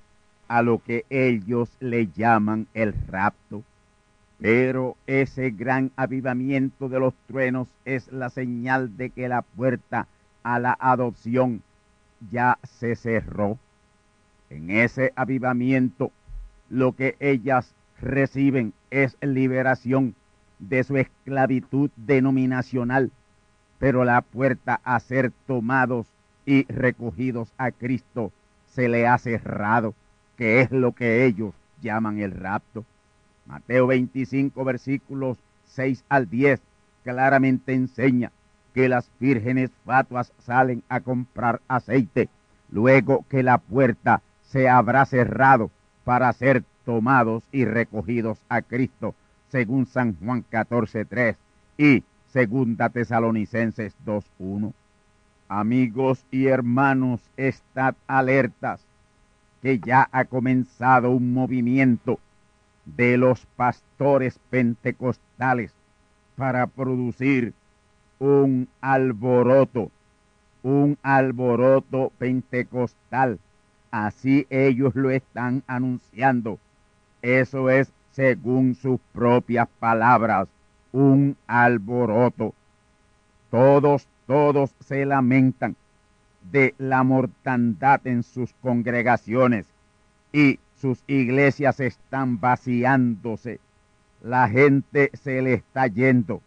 a 0.48 0.60
lo 0.60 0.80
que 0.80 1.06
ellos 1.08 1.78
le 1.80 2.08
llaman 2.08 2.66
el 2.74 2.92
rapto. 3.08 3.62
Pero 4.38 4.98
ese 5.06 5.48
gran 5.48 5.92
avivamiento 5.96 6.90
de 6.90 7.00
los 7.00 7.14
truenos 7.26 7.68
es 7.86 8.12
la 8.12 8.28
señal 8.28 8.98
de 8.98 9.08
que 9.08 9.30
la 9.30 9.40
puerta 9.40 10.08
a 10.42 10.58
la 10.58 10.76
adopción 10.78 11.62
ya 12.30 12.58
se 12.64 12.96
cerró. 12.96 13.58
En 14.50 14.70
ese 14.70 15.14
avivamiento, 15.16 16.12
lo 16.68 16.92
que 16.92 17.16
ellas 17.20 17.74
reciben 17.98 18.74
es 18.90 19.16
liberación 19.22 20.14
de 20.58 20.84
su 20.84 20.96
esclavitud 20.96 21.90
denominacional, 21.96 23.10
pero 23.78 24.04
la 24.04 24.20
puerta 24.22 24.80
a 24.84 24.98
ser 25.00 25.32
tomados 25.46 26.06
y 26.44 26.64
recogidos 26.72 27.52
a 27.58 27.70
Cristo 27.70 28.32
se 28.66 28.88
le 28.88 29.06
ha 29.06 29.18
cerrado, 29.18 29.94
que 30.36 30.60
es 30.60 30.70
lo 30.70 30.92
que 30.92 31.24
ellos 31.24 31.54
llaman 31.82 32.18
el 32.18 32.32
rapto. 32.32 32.84
Mateo 33.46 33.86
25, 33.86 34.64
versículos 34.64 35.38
6 35.66 36.04
al 36.08 36.28
10, 36.28 36.60
claramente 37.04 37.74
enseña 37.74 38.32
que 38.74 38.88
las 38.88 39.10
vírgenes 39.18 39.70
fatuas 39.84 40.32
salen 40.38 40.82
a 40.88 41.00
comprar 41.00 41.60
aceite, 41.68 42.28
luego 42.70 43.24
que 43.28 43.42
la 43.42 43.58
puerta 43.58 44.22
se 44.42 44.68
habrá 44.68 45.06
cerrado 45.06 45.70
para 46.04 46.32
ser 46.32 46.62
tomados 46.84 47.42
y 47.52 47.64
recogidos 47.64 48.38
a 48.48 48.62
Cristo, 48.62 49.14
según 49.56 49.86
San 49.86 50.14
Juan 50.16 50.44
14.3 50.52 51.34
y 51.78 52.04
segunda 52.26 52.90
Tesalonicenses 52.90 53.96
2.1. 54.04 54.74
Amigos 55.48 56.26
y 56.30 56.48
hermanos, 56.48 57.22
estad 57.38 57.94
alertas 58.06 58.82
que 59.62 59.78
ya 59.78 60.10
ha 60.12 60.26
comenzado 60.26 61.10
un 61.10 61.32
movimiento 61.32 62.20
de 62.84 63.16
los 63.16 63.46
pastores 63.56 64.38
pentecostales 64.50 65.72
para 66.36 66.66
producir 66.66 67.54
un 68.18 68.68
alboroto, 68.82 69.90
un 70.62 70.98
alboroto 71.02 72.12
pentecostal. 72.18 73.38
Así 73.90 74.46
ellos 74.50 74.94
lo 74.94 75.08
están 75.08 75.62
anunciando 75.66 76.58
eso 77.26 77.70
es, 77.70 77.92
según 78.16 78.74
sus 78.74 78.98
propias 79.12 79.68
palabras, 79.78 80.48
un 80.90 81.36
alboroto. 81.46 82.54
Todos, 83.50 84.08
todos 84.26 84.74
se 84.80 85.04
lamentan 85.04 85.76
de 86.50 86.74
la 86.78 87.02
mortandad 87.02 88.06
en 88.06 88.22
sus 88.22 88.54
congregaciones 88.62 89.66
y 90.32 90.58
sus 90.80 91.04
iglesias 91.06 91.78
están 91.78 92.40
vaciándose. 92.40 93.60
La 94.22 94.48
gente 94.48 95.10
se 95.12 95.42
le 95.42 95.52
está 95.52 95.86
yendo. 95.86 96.40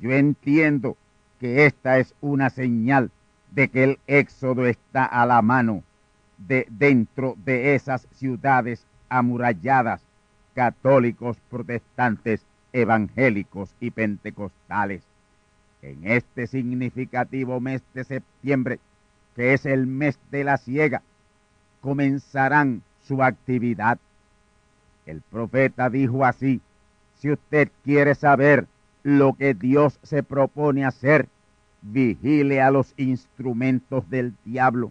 Yo 0.00 0.10
entiendo 0.10 0.96
que 1.38 1.66
esta 1.66 2.00
es 2.00 2.16
una 2.20 2.50
señal 2.50 3.12
de 3.52 3.68
que 3.68 3.84
el 3.84 3.98
éxodo 4.08 4.66
está 4.66 5.04
a 5.04 5.24
la 5.24 5.40
mano 5.40 5.84
de 6.36 6.66
dentro 6.68 7.36
de 7.44 7.76
esas 7.76 8.08
ciudades 8.10 8.84
amuralladas 9.08 10.05
católicos, 10.56 11.36
protestantes, 11.50 12.46
evangélicos 12.72 13.74
y 13.78 13.90
pentecostales. 13.90 15.02
En 15.82 16.10
este 16.10 16.46
significativo 16.46 17.60
mes 17.60 17.82
de 17.92 18.04
septiembre, 18.04 18.80
que 19.36 19.52
es 19.52 19.66
el 19.66 19.86
mes 19.86 20.18
de 20.30 20.44
la 20.44 20.56
ciega, 20.56 21.02
comenzarán 21.82 22.82
su 23.02 23.22
actividad. 23.22 23.98
El 25.04 25.20
profeta 25.20 25.90
dijo 25.90 26.24
así, 26.24 26.62
si 27.18 27.30
usted 27.30 27.70
quiere 27.84 28.14
saber 28.14 28.66
lo 29.02 29.34
que 29.34 29.52
Dios 29.52 30.00
se 30.02 30.22
propone 30.22 30.86
hacer, 30.86 31.28
vigile 31.82 32.62
a 32.62 32.70
los 32.70 32.94
instrumentos 32.96 34.08
del 34.08 34.32
diablo 34.46 34.90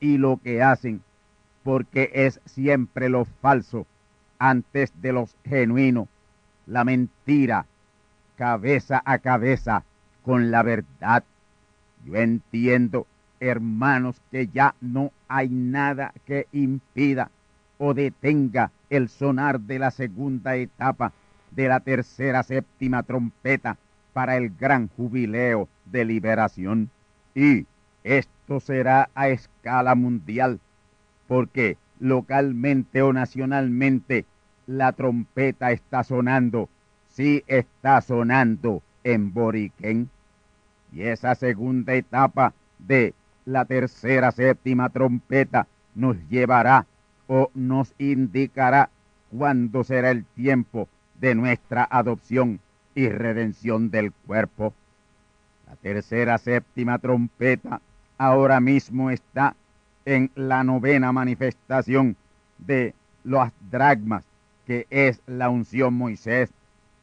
y 0.00 0.18
lo 0.18 0.38
que 0.38 0.60
hacen, 0.60 1.02
porque 1.62 2.10
es 2.12 2.40
siempre 2.46 3.08
lo 3.08 3.24
falso 3.24 3.86
antes 4.38 4.92
de 5.00 5.12
los 5.12 5.36
genuinos, 5.44 6.08
la 6.66 6.84
mentira, 6.84 7.66
cabeza 8.36 9.02
a 9.04 9.18
cabeza 9.18 9.84
con 10.24 10.50
la 10.50 10.62
verdad. 10.62 11.24
Yo 12.04 12.16
entiendo, 12.16 13.06
hermanos, 13.40 14.20
que 14.30 14.46
ya 14.48 14.74
no 14.80 15.12
hay 15.28 15.48
nada 15.48 16.12
que 16.24 16.46
impida 16.52 17.30
o 17.78 17.94
detenga 17.94 18.70
el 18.90 19.08
sonar 19.08 19.60
de 19.60 19.78
la 19.78 19.90
segunda 19.90 20.56
etapa 20.56 21.12
de 21.50 21.68
la 21.68 21.80
tercera 21.80 22.42
séptima 22.42 23.02
trompeta 23.02 23.78
para 24.12 24.36
el 24.36 24.50
gran 24.50 24.88
jubileo 24.88 25.68
de 25.86 26.04
liberación. 26.04 26.90
Y 27.34 27.66
esto 28.04 28.60
será 28.60 29.10
a 29.14 29.28
escala 29.28 29.94
mundial, 29.94 30.60
porque 31.26 31.76
localmente 32.00 33.02
o 33.02 33.12
nacionalmente, 33.12 34.24
la 34.66 34.92
trompeta 34.92 35.72
está 35.72 36.04
sonando, 36.04 36.68
sí 37.08 37.42
está 37.46 38.00
sonando 38.00 38.82
en 39.04 39.32
Boriquén. 39.32 40.10
Y 40.92 41.02
esa 41.02 41.34
segunda 41.34 41.94
etapa 41.94 42.54
de 42.78 43.14
la 43.44 43.64
tercera 43.64 44.30
séptima 44.30 44.90
trompeta 44.90 45.66
nos 45.94 46.16
llevará 46.28 46.86
o 47.26 47.50
nos 47.54 47.94
indicará 47.98 48.90
cuándo 49.30 49.84
será 49.84 50.10
el 50.10 50.24
tiempo 50.24 50.88
de 51.20 51.34
nuestra 51.34 51.86
adopción 51.90 52.60
y 52.94 53.08
redención 53.08 53.90
del 53.90 54.12
cuerpo. 54.12 54.74
La 55.66 55.76
tercera 55.76 56.38
séptima 56.38 56.98
trompeta 56.98 57.80
ahora 58.16 58.60
mismo 58.60 59.10
está 59.10 59.54
en 60.08 60.30
la 60.36 60.64
novena 60.64 61.12
manifestación 61.12 62.16
de 62.56 62.94
los 63.24 63.50
dragmas, 63.70 64.24
que 64.66 64.86
es 64.88 65.20
la 65.26 65.50
unción 65.50 65.92
Moisés 65.92 66.50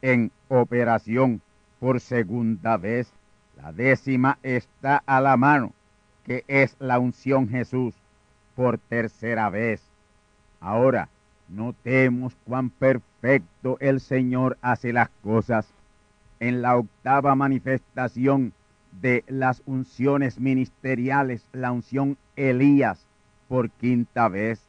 en 0.02 0.32
operación 0.48 1.40
por 1.78 2.00
segunda 2.00 2.76
vez. 2.76 3.12
La 3.56 3.72
décima 3.72 4.40
está 4.42 5.04
a 5.06 5.20
la 5.20 5.36
mano, 5.36 5.72
que 6.24 6.44
es 6.48 6.74
la 6.80 6.98
unción 6.98 7.48
Jesús 7.48 7.94
por 8.56 8.76
tercera 8.76 9.50
vez. 9.50 9.80
Ahora, 10.58 11.08
notemos 11.48 12.36
cuán 12.44 12.70
perfecto 12.70 13.76
el 13.78 14.00
Señor 14.00 14.58
hace 14.62 14.92
las 14.92 15.10
cosas. 15.22 15.68
En 16.40 16.60
la 16.60 16.76
octava 16.76 17.36
manifestación 17.36 18.52
de 19.00 19.24
las 19.28 19.62
unciones 19.66 20.38
ministeriales, 20.38 21.46
la 21.52 21.72
unción 21.72 22.16
Elías, 22.36 23.06
por 23.48 23.70
quinta 23.70 24.28
vez, 24.28 24.60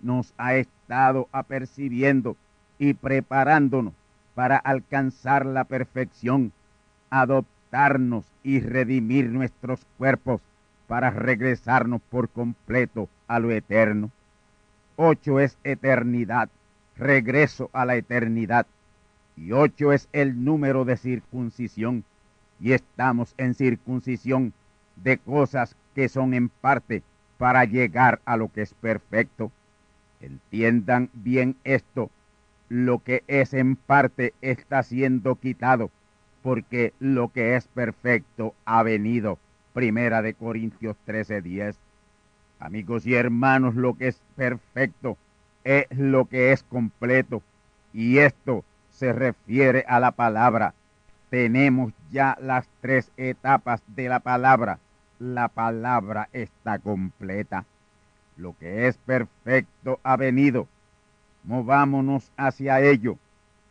nos 0.00 0.34
ha 0.36 0.54
estado 0.54 1.28
apercibiendo 1.32 2.36
y 2.78 2.94
preparándonos 2.94 3.94
para 4.34 4.56
alcanzar 4.56 5.46
la 5.46 5.64
perfección, 5.64 6.52
adoptarnos 7.10 8.24
y 8.42 8.60
redimir 8.60 9.28
nuestros 9.28 9.84
cuerpos 9.98 10.40
para 10.86 11.10
regresarnos 11.10 12.00
por 12.10 12.28
completo 12.28 13.08
a 13.28 13.38
lo 13.38 13.50
eterno. 13.50 14.10
Ocho 14.96 15.40
es 15.40 15.56
eternidad, 15.64 16.50
regreso 16.96 17.70
a 17.72 17.86
la 17.86 17.96
eternidad. 17.96 18.66
Y 19.36 19.52
ocho 19.52 19.92
es 19.92 20.08
el 20.12 20.44
número 20.44 20.84
de 20.84 20.96
circuncisión. 20.96 22.04
Y 22.62 22.74
estamos 22.74 23.34
en 23.38 23.54
circuncisión 23.54 24.52
de 24.94 25.18
cosas 25.18 25.76
que 25.96 26.08
son 26.08 26.32
en 26.32 26.48
parte 26.48 27.02
para 27.36 27.64
llegar 27.64 28.20
a 28.24 28.36
lo 28.36 28.52
que 28.52 28.62
es 28.62 28.72
perfecto. 28.72 29.50
Entiendan 30.20 31.10
bien 31.12 31.56
esto. 31.64 32.08
Lo 32.68 33.00
que 33.00 33.24
es 33.26 33.52
en 33.52 33.74
parte 33.74 34.32
está 34.40 34.84
siendo 34.84 35.34
quitado, 35.34 35.90
porque 36.40 36.94
lo 37.00 37.32
que 37.32 37.56
es 37.56 37.66
perfecto 37.66 38.54
ha 38.64 38.84
venido. 38.84 39.38
Primera 39.72 40.22
de 40.22 40.34
Corintios 40.34 40.96
13:10. 41.04 41.76
Amigos 42.60 43.06
y 43.06 43.14
hermanos, 43.14 43.74
lo 43.74 43.94
que 43.94 44.06
es 44.06 44.22
perfecto 44.36 45.18
es 45.64 45.86
lo 45.90 46.26
que 46.26 46.52
es 46.52 46.62
completo. 46.62 47.42
Y 47.92 48.18
esto 48.18 48.64
se 48.90 49.12
refiere 49.12 49.84
a 49.88 49.98
la 49.98 50.12
palabra. 50.12 50.74
Tenemos 51.32 51.94
ya 52.10 52.36
las 52.42 52.68
tres 52.82 53.10
etapas 53.16 53.82
de 53.86 54.06
la 54.10 54.20
palabra. 54.20 54.80
La 55.18 55.48
palabra 55.48 56.28
está 56.34 56.78
completa. 56.78 57.64
Lo 58.36 58.54
que 58.58 58.86
es 58.86 58.98
perfecto 58.98 59.98
ha 60.02 60.18
venido. 60.18 60.68
Movámonos 61.44 62.30
hacia 62.36 62.82
ello 62.82 63.16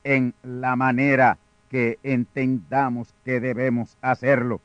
en 0.03 0.33
la 0.41 0.75
manera 0.75 1.37
que 1.69 1.99
entendamos 2.01 3.13
que 3.23 3.39
debemos 3.39 3.95
hacerlo 4.01 4.59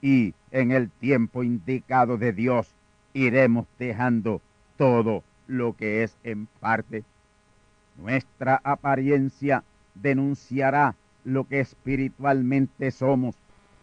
y 0.00 0.32
en 0.50 0.72
el 0.72 0.88
tiempo 0.88 1.42
indicado 1.42 2.16
de 2.16 2.32
Dios 2.32 2.74
iremos 3.12 3.66
dejando 3.78 4.40
todo 4.78 5.22
lo 5.48 5.76
que 5.76 6.02
es 6.02 6.16
en 6.24 6.46
parte. 6.60 7.04
Nuestra 7.98 8.58
apariencia 8.64 9.64
denunciará 9.94 10.94
lo 11.24 11.44
que 11.44 11.60
espiritualmente 11.60 12.90
somos, 12.90 13.36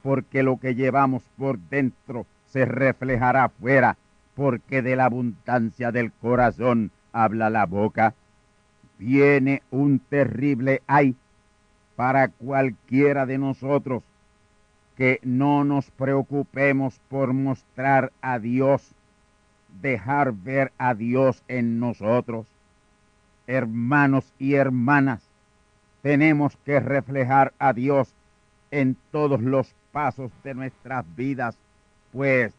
porque 0.03 0.43
lo 0.43 0.57
que 0.57 0.75
llevamos 0.75 1.23
por 1.37 1.59
dentro 1.59 2.25
se 2.47 2.65
reflejará 2.65 3.45
afuera, 3.45 3.97
porque 4.35 4.81
de 4.81 4.95
la 4.95 5.05
abundancia 5.05 5.91
del 5.91 6.11
corazón 6.11 6.91
habla 7.11 7.49
la 7.49 7.65
boca. 7.65 8.13
Viene 8.97 9.63
un 9.71 9.99
terrible 9.99 10.81
ay 10.87 11.15
para 11.95 12.29
cualquiera 12.29 13.25
de 13.25 13.37
nosotros 13.37 14.03
que 14.95 15.19
no 15.23 15.63
nos 15.63 15.91
preocupemos 15.91 16.99
por 17.09 17.33
mostrar 17.33 18.11
a 18.21 18.39
Dios 18.39 18.95
dejar 19.81 20.33
ver 20.33 20.71
a 20.77 20.93
Dios 20.93 21.43
en 21.47 21.79
nosotros. 21.79 22.47
Hermanos 23.47 24.33
y 24.39 24.55
hermanas, 24.55 25.24
tenemos 26.05 26.55
que 26.57 26.79
reflejar 26.79 27.51
a 27.57 27.73
Dios 27.73 28.13
en 28.69 28.95
todos 29.11 29.41
los 29.41 29.73
pasos 29.91 30.31
de 30.43 30.53
nuestras 30.53 31.03
vidas, 31.15 31.57
pues 32.13 32.53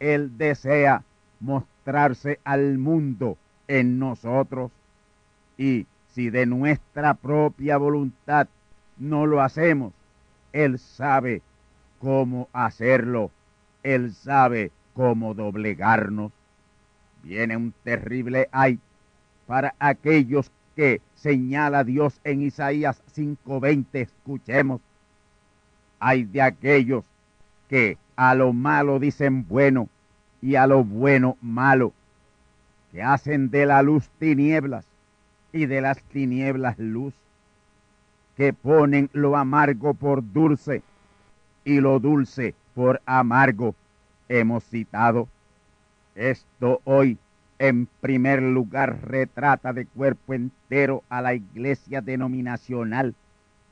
Él 0.00 0.36
desea 0.36 1.04
mostrarse 1.38 2.40
al 2.42 2.78
mundo 2.78 3.38
en 3.68 4.00
nosotros. 4.00 4.72
Y 5.56 5.86
si 6.08 6.28
de 6.28 6.44
nuestra 6.44 7.14
propia 7.14 7.76
voluntad 7.76 8.48
no 8.98 9.26
lo 9.26 9.42
hacemos, 9.42 9.92
Él 10.52 10.80
sabe 10.80 11.40
cómo 12.00 12.48
hacerlo. 12.52 13.30
Él 13.84 14.12
sabe 14.12 14.72
cómo 14.92 15.34
doblegarnos 15.34 16.32
viene 17.22 17.56
un 17.56 17.72
terrible 17.84 18.48
ay 18.50 18.80
para 19.46 19.72
aquellos 19.78 20.50
que 20.76 21.00
señala 21.14 21.84
Dios 21.84 22.20
en 22.24 22.42
Isaías 22.42 23.02
5:20. 23.14 24.02
Escuchemos. 24.02 24.80
Hay 25.98 26.24
de 26.24 26.42
aquellos 26.42 27.04
que 27.68 27.96
a 28.16 28.34
lo 28.34 28.52
malo 28.52 28.98
dicen 28.98 29.46
bueno 29.48 29.88
y 30.40 30.56
a 30.56 30.66
lo 30.66 30.84
bueno 30.84 31.36
malo, 31.40 31.92
que 32.90 33.02
hacen 33.02 33.50
de 33.50 33.66
la 33.66 33.82
luz 33.82 34.10
tinieblas 34.18 34.84
y 35.52 35.66
de 35.66 35.80
las 35.80 36.02
tinieblas 36.02 36.78
luz, 36.78 37.14
que 38.36 38.52
ponen 38.52 39.08
lo 39.12 39.36
amargo 39.36 39.94
por 39.94 40.32
dulce 40.32 40.82
y 41.64 41.80
lo 41.80 42.00
dulce 42.00 42.54
por 42.74 43.00
amargo. 43.06 43.74
Hemos 44.28 44.64
citado 44.64 45.28
esto 46.14 46.80
hoy, 46.84 47.18
en 47.62 47.86
primer 48.00 48.42
lugar, 48.42 49.02
retrata 49.06 49.72
de 49.72 49.86
cuerpo 49.86 50.34
entero 50.34 51.04
a 51.08 51.22
la 51.22 51.32
iglesia 51.34 52.00
denominacional, 52.00 53.14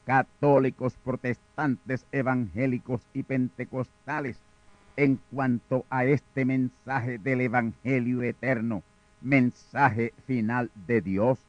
católicos, 0.07 0.96
protestantes, 1.05 2.07
evangélicos 2.12 3.00
y 3.12 3.24
pentecostales, 3.24 4.38
en 4.96 5.18
cuanto 5.33 5.87
a 5.90 6.05
este 6.05 6.44
mensaje 6.44 7.18
del 7.18 7.40
Evangelio 7.40 8.22
eterno, 8.22 8.85
mensaje 9.22 10.14
final 10.24 10.70
de 10.87 11.00
Dios. 11.00 11.40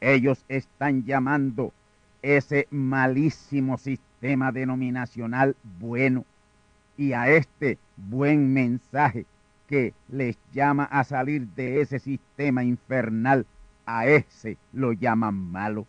Ellos 0.00 0.44
están 0.48 1.04
llamando 1.04 1.72
ese 2.20 2.66
malísimo 2.72 3.78
sistema 3.78 4.50
denominacional 4.50 5.54
bueno 5.78 6.24
y 6.96 7.12
a 7.12 7.28
este 7.30 7.78
buen 7.96 8.52
mensaje 8.52 9.24
que 9.70 9.94
les 10.08 10.36
llama 10.52 10.82
a 10.84 11.04
salir 11.04 11.46
de 11.54 11.80
ese 11.80 12.00
sistema 12.00 12.64
infernal, 12.64 13.46
a 13.86 14.04
ese 14.04 14.58
lo 14.72 14.92
llaman 14.92 15.52
malo. 15.52 15.86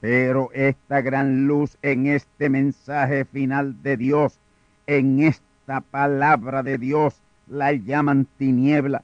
Pero 0.00 0.50
esta 0.54 1.00
gran 1.00 1.48
luz 1.48 1.76
en 1.82 2.06
este 2.06 2.48
mensaje 2.48 3.24
final 3.24 3.82
de 3.82 3.96
Dios, 3.96 4.38
en 4.86 5.20
esta 5.24 5.80
palabra 5.80 6.62
de 6.62 6.78
Dios, 6.78 7.20
la 7.48 7.72
llaman 7.72 8.28
tiniebla 8.38 9.02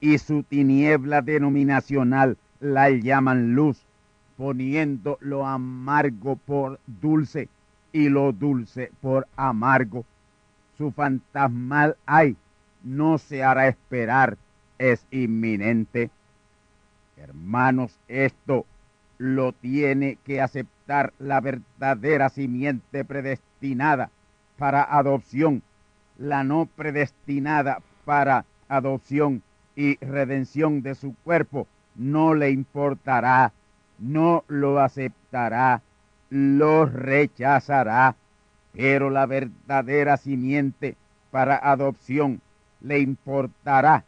y 0.00 0.16
su 0.16 0.42
tiniebla 0.42 1.20
denominacional 1.20 2.38
la 2.60 2.88
llaman 2.88 3.54
luz, 3.54 3.84
poniendo 4.38 5.18
lo 5.20 5.46
amargo 5.46 6.36
por 6.36 6.80
dulce 6.86 7.50
y 7.92 8.08
lo 8.08 8.32
dulce 8.32 8.90
por 9.02 9.28
amargo. 9.36 10.06
Su 10.78 10.90
fantasmal 10.92 11.96
hay 12.06 12.36
no 12.84 13.18
se 13.18 13.42
hará 13.42 13.66
esperar, 13.66 14.36
es 14.78 15.06
inminente. 15.10 16.10
Hermanos, 17.16 17.98
esto 18.06 18.66
lo 19.18 19.52
tiene 19.52 20.18
que 20.24 20.40
aceptar 20.40 21.12
la 21.18 21.40
verdadera 21.40 22.28
simiente 22.28 23.04
predestinada 23.04 24.10
para 24.58 24.82
adopción, 24.82 25.62
la 26.18 26.44
no 26.44 26.66
predestinada 26.66 27.80
para 28.04 28.44
adopción 28.68 29.42
y 29.76 29.96
redención 30.04 30.82
de 30.82 30.94
su 30.94 31.14
cuerpo, 31.24 31.66
no 31.94 32.34
le 32.34 32.50
importará, 32.50 33.52
no 33.98 34.44
lo 34.48 34.80
aceptará, 34.80 35.82
lo 36.30 36.86
rechazará, 36.86 38.16
pero 38.72 39.10
la 39.10 39.26
verdadera 39.26 40.16
simiente 40.16 40.96
para 41.30 41.56
adopción 41.56 42.40
le 42.84 43.00
importará, 43.00 44.04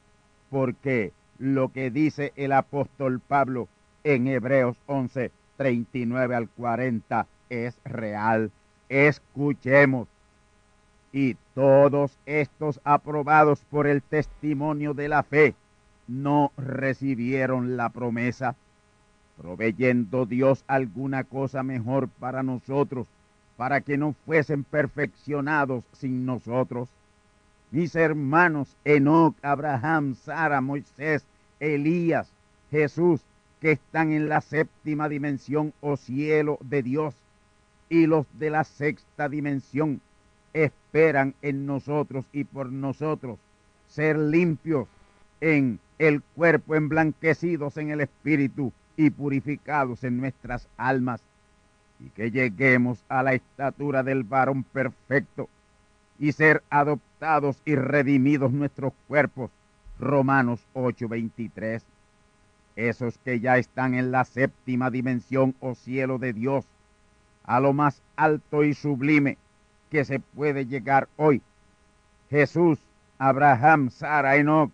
porque 0.50 1.12
lo 1.38 1.72
que 1.72 1.90
dice 1.90 2.32
el 2.36 2.52
apóstol 2.52 3.20
Pablo 3.20 3.68
en 4.04 4.28
Hebreos 4.28 4.76
11, 4.86 5.32
39 5.56 6.34
al 6.34 6.48
40 6.48 7.26
es 7.50 7.78
real. 7.84 8.50
Escuchemos. 8.88 10.08
Y 11.12 11.36
todos 11.54 12.18
estos 12.26 12.80
aprobados 12.84 13.64
por 13.70 13.86
el 13.86 14.02
testimonio 14.02 14.92
de 14.92 15.08
la 15.08 15.22
fe 15.22 15.54
no 16.06 16.52
recibieron 16.58 17.76
la 17.76 17.88
promesa, 17.88 18.54
proveyendo 19.38 20.26
Dios 20.26 20.64
alguna 20.66 21.24
cosa 21.24 21.62
mejor 21.62 22.08
para 22.08 22.42
nosotros, 22.42 23.06
para 23.56 23.80
que 23.80 23.96
no 23.96 24.14
fuesen 24.26 24.64
perfeccionados 24.64 25.84
sin 25.92 26.26
nosotros. 26.26 26.90
Mis 27.76 27.94
hermanos 27.94 28.74
Enoch, 28.86 29.36
Abraham, 29.42 30.14
Sara, 30.14 30.62
Moisés, 30.62 31.26
Elías, 31.60 32.32
Jesús, 32.70 33.20
que 33.60 33.72
están 33.72 34.12
en 34.12 34.30
la 34.30 34.40
séptima 34.40 35.10
dimensión 35.10 35.74
o 35.82 35.98
cielo 35.98 36.56
de 36.62 36.82
Dios, 36.82 37.14
y 37.90 38.06
los 38.06 38.24
de 38.38 38.48
la 38.48 38.64
sexta 38.64 39.28
dimensión 39.28 40.00
esperan 40.54 41.34
en 41.42 41.66
nosotros 41.66 42.24
y 42.32 42.44
por 42.44 42.72
nosotros 42.72 43.38
ser 43.88 44.16
limpios 44.16 44.88
en 45.42 45.78
el 45.98 46.22
cuerpo, 46.22 46.76
emblanquecidos 46.76 47.76
en 47.76 47.90
el 47.90 48.00
espíritu 48.00 48.72
y 48.96 49.10
purificados 49.10 50.02
en 50.02 50.16
nuestras 50.16 50.66
almas, 50.78 51.20
y 52.00 52.08
que 52.08 52.30
lleguemos 52.30 53.04
a 53.10 53.22
la 53.22 53.34
estatura 53.34 54.02
del 54.02 54.24
varón 54.24 54.62
perfecto 54.62 55.50
y 56.18 56.33
ser 56.33 56.62
adoptados 56.70 57.61
y 57.64 57.74
redimidos 57.74 58.52
nuestros 58.52 58.92
cuerpos. 59.09 59.50
Romanos 59.98 60.66
8:23. 60.74 61.83
Esos 62.76 63.18
que 63.18 63.40
ya 63.40 63.57
están 63.57 63.94
en 63.94 64.11
la 64.11 64.24
séptima 64.24 64.90
dimensión 64.90 65.55
o 65.61 65.74
cielo 65.74 66.18
de 66.18 66.33
Dios, 66.33 66.66
a 67.44 67.61
lo 67.61 67.72
más 67.72 68.02
alto 68.16 68.64
y 68.64 68.74
sublime 68.74 69.38
que 69.90 70.05
se 70.05 70.20
puede 70.20 70.66
llegar 70.66 71.09
hoy. 71.16 71.42
Jesús, 72.29 72.79
Abraham, 73.18 73.90
Sara, 73.90 74.37
Enoch, 74.37 74.70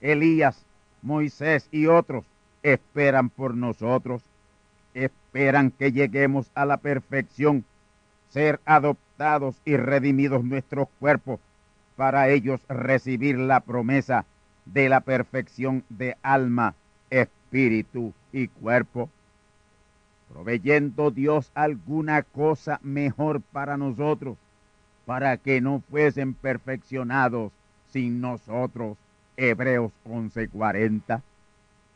Elías, 0.00 0.66
Moisés 1.00 1.68
y 1.70 1.86
otros 1.86 2.24
esperan 2.62 3.30
por 3.30 3.54
nosotros, 3.54 4.22
esperan 4.94 5.70
que 5.70 5.92
lleguemos 5.92 6.50
a 6.54 6.66
la 6.66 6.76
perfección, 6.78 7.64
ser 8.28 8.60
adoptados 8.64 9.07
y 9.64 9.76
redimidos 9.76 10.44
nuestros 10.44 10.88
cuerpos, 11.00 11.40
para 11.96 12.28
ellos 12.28 12.60
recibir 12.68 13.38
la 13.38 13.60
promesa 13.60 14.24
de 14.64 14.88
la 14.88 15.00
perfección 15.00 15.82
de 15.88 16.16
alma, 16.22 16.74
espíritu 17.10 18.12
y 18.32 18.46
cuerpo, 18.48 19.10
proveyendo 20.32 21.10
Dios 21.10 21.50
alguna 21.54 22.22
cosa 22.22 22.78
mejor 22.82 23.40
para 23.40 23.76
nosotros, 23.76 24.36
para 25.04 25.36
que 25.36 25.60
no 25.60 25.82
fuesen 25.90 26.34
perfeccionados 26.34 27.50
sin 27.90 28.20
nosotros. 28.20 28.96
Hebreos 29.36 29.92
11:40 30.04 31.22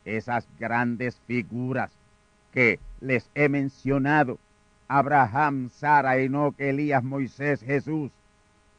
esas 0.05 0.47
grandes 0.59 1.21
figuras 1.27 1.91
que 2.53 2.81
les 3.01 3.31
he 3.35 3.49
mencionado, 3.49 4.39
Abraham, 4.99 5.71
Sara, 5.71 6.19
Enoch, 6.19 6.55
Elías, 6.59 7.03
Moisés, 7.03 7.63
Jesús, 7.63 8.11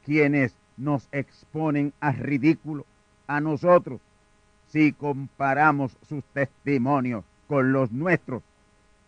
quienes 0.05 0.55
nos 0.77 1.07
exponen 1.11 1.91
a 1.99 2.11
ridículo 2.11 2.85
a 3.25 3.41
nosotros 3.41 3.99
si 4.67 4.93
comparamos 4.93 5.97
sus 6.07 6.23
testimonios 6.25 7.23
con 7.47 7.73
los 7.73 7.91
nuestros. 7.91 8.43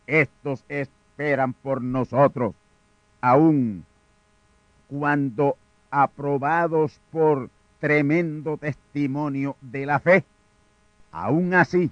Estos 0.08 0.66
esperan 0.68 1.54
por 1.54 1.84
nosotros, 1.84 2.56
aun 3.22 3.86
cuando 4.88 5.58
aprobados 5.92 7.00
por 7.12 7.52
tremendo 7.80 8.58
testimonio 8.58 9.58
de 9.62 9.86
la 9.86 10.00
fe. 10.00 10.24
Aún 11.12 11.54
así, 11.54 11.92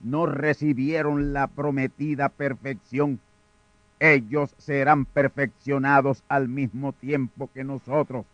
no 0.00 0.26
recibieron 0.26 1.32
la 1.32 1.46
prometida 1.46 2.28
perfección. 2.28 3.20
Ellos 4.00 4.54
serán 4.58 5.04
perfeccionados 5.04 6.22
al 6.28 6.48
mismo 6.48 6.92
tiempo 6.92 7.50
que 7.52 7.64
nosotros 7.64 8.26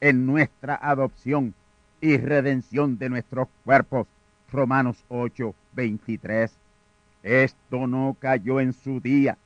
en 0.00 0.26
nuestra 0.26 0.74
adopción 0.74 1.54
y 2.00 2.18
redención 2.18 2.98
de 2.98 3.08
nuestros 3.08 3.48
cuerpos. 3.64 4.06
Romanos 4.52 5.04
8, 5.08 5.54
23. 5.72 6.54
Esto 7.22 7.86
no 7.86 8.16
cayó 8.18 8.60
en 8.60 8.72
su 8.72 9.00
día. 9.00 9.38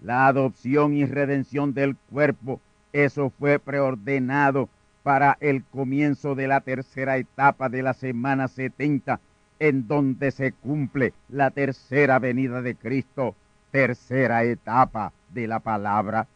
La 0.00 0.26
adopción 0.26 0.94
y 0.94 1.04
redención 1.04 1.72
del 1.74 1.96
cuerpo, 2.10 2.60
eso 2.92 3.30
fue 3.38 3.58
preordenado 3.58 4.68
para 5.02 5.36
el 5.40 5.62
comienzo 5.64 6.34
de 6.34 6.48
la 6.48 6.60
tercera 6.60 7.18
etapa 7.18 7.68
de 7.68 7.82
la 7.82 7.92
semana 7.92 8.48
70 8.48 9.20
en 9.58 9.86
donde 9.86 10.30
se 10.30 10.52
cumple 10.52 11.12
la 11.28 11.50
tercera 11.50 12.18
venida 12.18 12.62
de 12.62 12.74
Cristo, 12.74 13.34
tercera 13.74 14.44
etapa 14.44 15.12
de 15.30 15.48
la 15.48 15.58
palabra. 15.58 16.28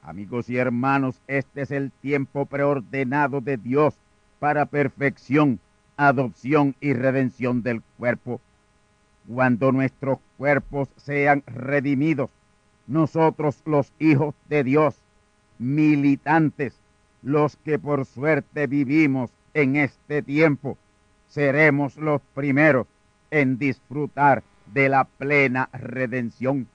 Amigos 0.00 0.48
y 0.48 0.56
hermanos, 0.56 1.20
este 1.26 1.60
es 1.60 1.70
el 1.70 1.92
tiempo 1.92 2.46
preordenado 2.46 3.42
de 3.42 3.58
Dios 3.58 3.94
para 4.38 4.64
perfección, 4.64 5.60
adopción 5.98 6.74
y 6.80 6.94
redención 6.94 7.62
del 7.62 7.82
cuerpo. 7.98 8.40
Cuando 9.28 9.70
nuestros 9.70 10.18
cuerpos 10.38 10.88
sean 10.96 11.42
redimidos, 11.46 12.30
nosotros 12.86 13.60
los 13.66 13.92
hijos 13.98 14.34
de 14.48 14.64
Dios, 14.64 14.96
militantes, 15.58 16.80
los 17.20 17.56
que 17.56 17.78
por 17.78 18.06
suerte 18.06 18.66
vivimos 18.66 19.30
en 19.52 19.76
este 19.76 20.22
tiempo, 20.22 20.78
seremos 21.28 21.98
los 21.98 22.22
primeros 22.32 22.86
en 23.30 23.58
disfrutar 23.58 24.42
de 24.66 24.88
la 24.88 25.04
plena 25.04 25.68
redención, 25.72 26.66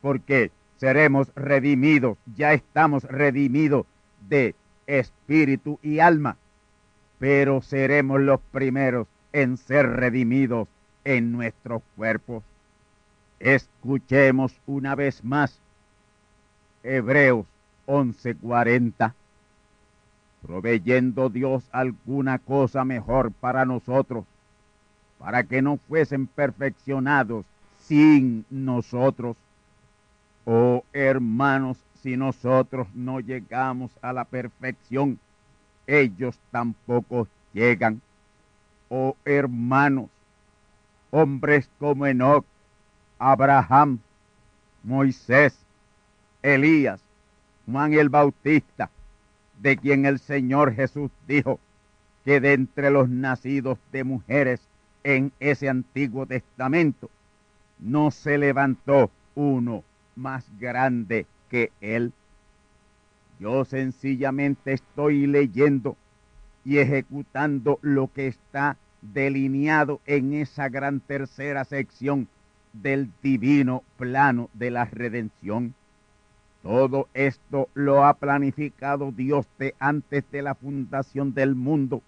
porque 0.00 0.50
seremos 0.76 1.32
redimidos, 1.34 2.18
ya 2.36 2.52
estamos 2.52 3.04
redimidos 3.04 3.86
de 4.28 4.54
espíritu 4.86 5.78
y 5.82 5.98
alma, 5.98 6.36
pero 7.18 7.62
seremos 7.62 8.20
los 8.20 8.40
primeros 8.52 9.06
en 9.32 9.56
ser 9.56 9.86
redimidos 9.86 10.68
en 11.04 11.32
nuestros 11.32 11.82
cuerpos. 11.96 12.42
Escuchemos 13.40 14.60
una 14.66 14.94
vez 14.94 15.24
más 15.24 15.60
Hebreos 16.82 17.46
11:40 17.86 19.14
proveyendo 20.46 21.30
Dios 21.30 21.64
alguna 21.72 22.38
cosa 22.38 22.84
mejor 22.84 23.32
para 23.32 23.64
nosotros, 23.64 24.24
para 25.24 25.42
que 25.42 25.62
no 25.62 25.78
fuesen 25.78 26.26
perfeccionados 26.26 27.46
sin 27.78 28.44
nosotros. 28.50 29.38
Oh 30.44 30.84
hermanos, 30.92 31.78
si 32.02 32.14
nosotros 32.18 32.86
no 32.92 33.20
llegamos 33.20 33.90
a 34.02 34.12
la 34.12 34.26
perfección, 34.26 35.18
ellos 35.86 36.38
tampoco 36.50 37.26
llegan. 37.54 38.02
Oh 38.90 39.16
hermanos, 39.24 40.10
hombres 41.10 41.70
como 41.78 42.04
Enoch, 42.04 42.44
Abraham, 43.18 44.00
Moisés, 44.82 45.58
Elías, 46.42 47.00
Juan 47.64 47.94
el 47.94 48.10
Bautista, 48.10 48.90
de 49.58 49.78
quien 49.78 50.04
el 50.04 50.18
Señor 50.18 50.74
Jesús 50.74 51.10
dijo 51.26 51.58
que 52.26 52.40
de 52.40 52.52
entre 52.52 52.90
los 52.90 53.08
nacidos 53.08 53.78
de 53.90 54.04
mujeres 54.04 54.60
en 55.04 55.32
ese 55.38 55.68
Antiguo 55.68 56.26
Testamento 56.26 57.10
no 57.78 58.10
se 58.10 58.38
levantó 58.38 59.10
uno 59.34 59.84
más 60.16 60.46
grande 60.58 61.26
que 61.50 61.70
él. 61.80 62.12
Yo 63.38 63.64
sencillamente 63.64 64.72
estoy 64.72 65.26
leyendo 65.26 65.96
y 66.64 66.78
ejecutando 66.78 67.78
lo 67.82 68.10
que 68.12 68.26
está 68.26 68.78
delineado 69.02 70.00
en 70.06 70.32
esa 70.32 70.68
gran 70.68 71.00
tercera 71.00 71.64
sección 71.64 72.28
del 72.72 73.10
divino 73.22 73.82
plano 73.98 74.48
de 74.54 74.70
la 74.70 74.86
redención. 74.86 75.74
Todo 76.62 77.08
esto 77.12 77.68
lo 77.74 78.04
ha 78.04 78.14
planificado 78.14 79.12
Dios 79.12 79.46
de 79.58 79.74
antes 79.78 80.24
de 80.30 80.40
la 80.40 80.54
fundación 80.54 81.34
del 81.34 81.54
mundo. 81.54 82.02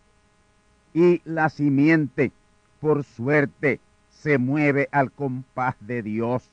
Y 0.95 1.21
la 1.27 1.51
simiente, 1.51 2.33
por 2.81 3.05
suerte, 3.05 3.81
se 4.11 4.39
mueve 4.39 4.89
al 4.93 5.12
compás 5.12 5.77
de 5.81 6.03
Dios. 6.03 6.51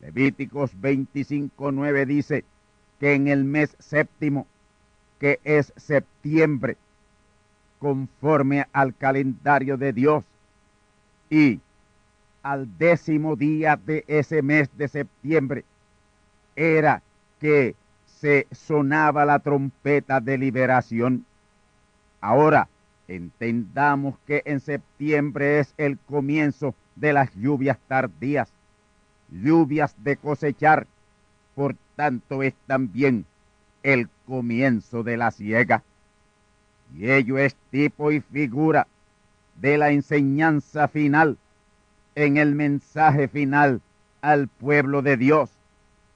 Levíticos 0.00 0.76
25.9 0.80 2.06
dice 2.06 2.44
que 3.00 3.14
en 3.14 3.28
el 3.28 3.44
mes 3.44 3.76
séptimo, 3.78 4.46
que 5.18 5.40
es 5.44 5.72
septiembre, 5.76 6.76
conforme 7.78 8.66
al 8.72 8.94
calendario 8.94 9.76
de 9.76 9.92
Dios, 9.92 10.24
y 11.30 11.60
al 12.42 12.78
décimo 12.78 13.36
día 13.36 13.76
de 13.76 14.04
ese 14.06 14.42
mes 14.42 14.70
de 14.76 14.88
septiembre, 14.88 15.64
era 16.56 17.02
que 17.40 17.74
se 18.06 18.46
sonaba 18.50 19.24
la 19.24 19.38
trompeta 19.38 20.20
de 20.20 20.38
liberación. 20.38 21.24
Ahora, 22.20 22.68
entendamos 23.08 24.16
que 24.26 24.42
en 24.44 24.60
septiembre 24.60 25.60
es 25.60 25.74
el 25.78 25.98
comienzo 25.98 26.74
de 26.94 27.12
las 27.12 27.34
lluvias 27.34 27.78
tardías, 27.88 28.52
lluvias 29.30 29.94
de 30.04 30.16
cosechar, 30.16 30.86
por 31.54 31.74
tanto 31.96 32.42
es 32.42 32.54
también 32.66 33.24
el 33.82 34.08
comienzo 34.26 35.02
de 35.02 35.16
la 35.16 35.30
ciega. 35.30 35.82
Y 36.94 37.10
ello 37.10 37.38
es 37.38 37.56
tipo 37.70 38.12
y 38.12 38.20
figura 38.20 38.86
de 39.60 39.78
la 39.78 39.90
enseñanza 39.90 40.88
final 40.88 41.38
en 42.14 42.36
el 42.36 42.54
mensaje 42.54 43.28
final 43.28 43.80
al 44.20 44.48
pueblo 44.48 45.02
de 45.02 45.16
Dios 45.16 45.50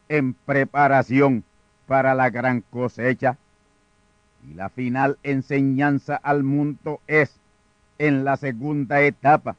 en 0.08 0.34
preparación 0.34 1.44
para 1.86 2.14
la 2.14 2.30
gran 2.30 2.60
cosecha. 2.60 3.38
Y 4.48 4.54
la 4.54 4.68
final 4.68 5.18
enseñanza 5.22 6.16
al 6.16 6.42
mundo 6.42 7.00
es 7.06 7.34
en 7.98 8.24
la 8.24 8.36
segunda 8.36 9.02
etapa 9.02 9.56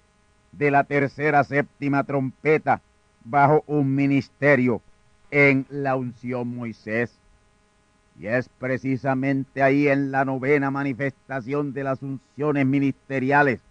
de 0.52 0.72
la 0.72 0.84
tercera 0.84 1.44
séptima 1.44 2.04
trompeta 2.04 2.82
bajo 3.24 3.64
un 3.68 3.96
ministerio 3.96 4.82
en 5.32 5.66
la 5.70 5.96
unción 5.96 6.56
Moisés. 6.56 7.18
Y 8.20 8.28
es 8.28 8.50
precisamente 8.60 9.64
ahí 9.64 9.88
en 9.88 10.12
la 10.12 10.26
novena 10.26 10.70
manifestación 10.70 11.74
de 11.74 11.84
las 11.84 12.02
unciones 12.04 12.66
ministeriales 12.66 13.62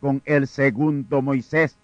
con 0.00 0.22
el 0.24 0.46
segundo 0.46 1.22
Moisés 1.22 1.76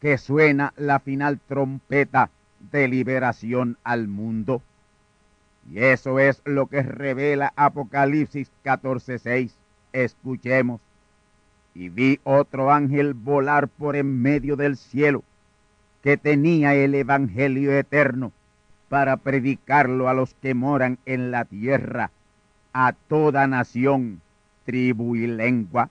que 0.00 0.16
suena 0.16 0.72
la 0.76 1.00
final 1.00 1.40
trompeta 1.46 2.30
de 2.72 2.88
liberación 2.88 3.76
al 3.84 4.08
mundo. 4.08 4.62
Y 5.70 5.80
eso 5.80 6.18
es 6.18 6.40
lo 6.44 6.66
que 6.66 6.82
revela 6.82 7.52
Apocalipsis 7.56 8.50
14:6. 8.64 9.52
Escuchemos. 9.92 10.80
Y 11.74 11.90
vi 11.90 12.20
otro 12.24 12.72
ángel 12.72 13.14
volar 13.14 13.68
por 13.68 13.94
en 13.94 14.20
medio 14.22 14.56
del 14.56 14.76
cielo, 14.76 15.22
que 16.02 16.16
tenía 16.16 16.74
el 16.74 16.94
Evangelio 16.94 17.72
eterno 17.72 18.32
para 18.88 19.18
predicarlo 19.18 20.08
a 20.08 20.14
los 20.14 20.34
que 20.34 20.54
moran 20.54 20.98
en 21.04 21.30
la 21.30 21.44
tierra, 21.44 22.10
a 22.72 22.92
toda 22.92 23.46
nación, 23.46 24.22
tribu 24.64 25.16
y 25.16 25.26
lengua. 25.26 25.90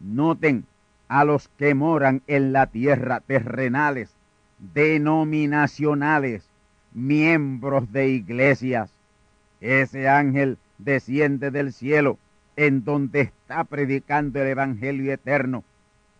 Noten 0.00 0.64
a 1.08 1.24
los 1.24 1.48
que 1.48 1.74
moran 1.74 2.22
en 2.26 2.52
la 2.52 2.66
tierra 2.66 3.20
terrenales, 3.20 4.14
denominacionales, 4.58 6.48
miembros 6.94 7.92
de 7.92 8.08
iglesias. 8.08 8.93
Ese 9.64 10.10
ángel 10.10 10.58
desciende 10.76 11.50
del 11.50 11.72
cielo 11.72 12.18
en 12.54 12.84
donde 12.84 13.22
está 13.22 13.64
predicando 13.64 14.42
el 14.42 14.48
Evangelio 14.48 15.10
eterno, 15.10 15.64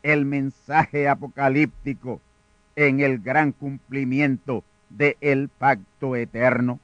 el 0.03 0.25
mensaje 0.25 1.09
apocalíptico 1.09 2.23
en 2.75 3.01
el 3.01 3.19
gran 3.19 3.53
cumplimiento 3.53 4.65
del 4.89 5.19
el 5.21 5.51
pacto 5.51 6.17
eterno. 6.17 6.81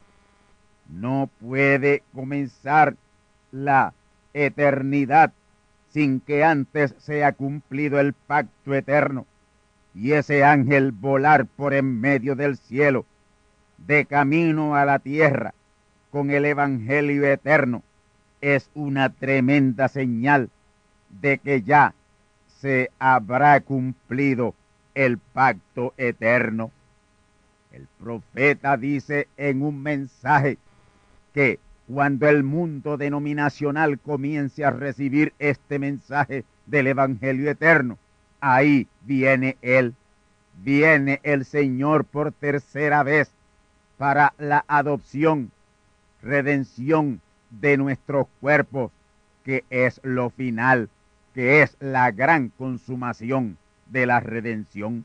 No 0.91 1.31
puede 1.41 2.03
comenzar 2.15 2.95
la 3.53 3.95
eternidad 4.35 5.33
sin 5.89 6.21
que 6.21 6.45
antes 6.45 6.95
sea 6.99 7.33
cumplido 7.33 7.99
el 7.99 8.13
pacto 8.13 8.75
eterno 8.75 9.25
y 9.95 10.13
ese 10.13 10.45
ángel 10.45 10.93
volar 10.93 11.47
por 11.47 11.73
en 11.73 12.03
medio 12.03 12.37
del 12.37 12.59
cielo, 12.59 13.07
de 13.79 14.05
camino 14.05 14.77
a 14.77 14.85
la 14.85 14.99
tierra, 14.99 15.55
con 16.11 16.31
el 16.31 16.45
Evangelio 16.45 17.27
eterno, 17.27 17.83
es 18.41 18.71
una 18.75 19.11
tremenda 19.11 19.89
señal 19.89 20.51
de 21.21 21.39
que 21.39 21.63
ya 21.63 21.95
se 22.61 22.91
habrá 22.99 23.61
cumplido 23.61 24.55
el 24.95 25.19
pacto 25.19 25.95
eterno. 25.97 26.71
El 27.73 27.87
profeta 27.99 28.77
dice 28.77 29.29
en 29.37 29.63
un 29.63 29.83
mensaje 29.83 30.59
que 31.33 31.59
cuando 31.87 32.29
el 32.29 32.43
mundo 32.43 32.97
denominacional 32.97 33.99
comience 33.99 34.65
a 34.65 34.71
recibir 34.71 35.33
este 35.39 35.79
mensaje 35.79 36.45
del 36.67 36.89
Evangelio 36.89 37.51
eterno, 37.51 37.99
ahí 38.41 38.87
viene 39.03 39.57
Él, 39.63 39.95
viene 40.63 41.21
el 41.23 41.45
Señor 41.45 42.05
por 42.05 42.33
tercera 42.33 43.03
vez 43.03 43.33
para 43.99 44.35
la 44.39 44.65
adopción, 44.69 45.51
redención 46.23 47.21
de 47.51 47.77
nuestros 47.77 48.27
cuerpos, 48.41 48.93
que 49.45 49.65
es 49.71 50.01
lo 50.03 50.31
final, 50.31 50.89
que 51.35 51.63
es 51.63 51.77
la 51.81 52.11
gran 52.11 52.49
consumación 52.51 53.57
de 53.87 54.07
la 54.07 54.21
redención. 54.21 55.05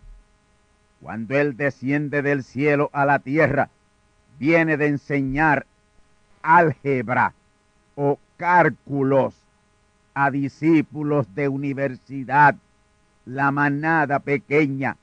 Cuando 1.01 1.37
Él 1.37 1.55
desciende 1.57 2.21
del 2.21 2.43
cielo 2.43 2.89
a 2.93 3.05
la 3.05 3.19
tierra, 3.19 3.69
viene 4.39 4.77
de 4.77 4.87
enseñar 4.87 5.65
álgebra 6.41 7.33
o 7.95 8.19
cálculos 8.37 9.35
a 10.13 10.31
discípulos 10.31 11.33
de 11.35 11.47
universidad, 11.49 12.55
la 13.25 13.51
manada 13.51 14.19
pequeña, 14.19 14.97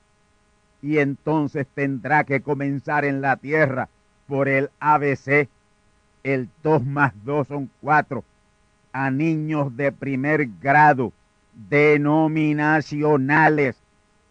y 0.81 0.99
entonces 0.99 1.67
tendrá 1.75 2.25
que 2.25 2.41
comenzar 2.41 3.05
en 3.05 3.21
la 3.21 3.37
tierra 3.37 3.89
por 4.27 4.49
el 4.49 4.71
ABC, 4.81 5.49
el 6.23 6.49
2 6.63 6.85
más 6.85 7.13
2 7.25 7.49
son 7.49 7.71
4, 7.81 8.23
a 8.93 9.11
niños 9.11 9.75
de 9.77 9.91
primer 9.93 10.49
grado, 10.61 11.13
denominacionales, 11.69 13.77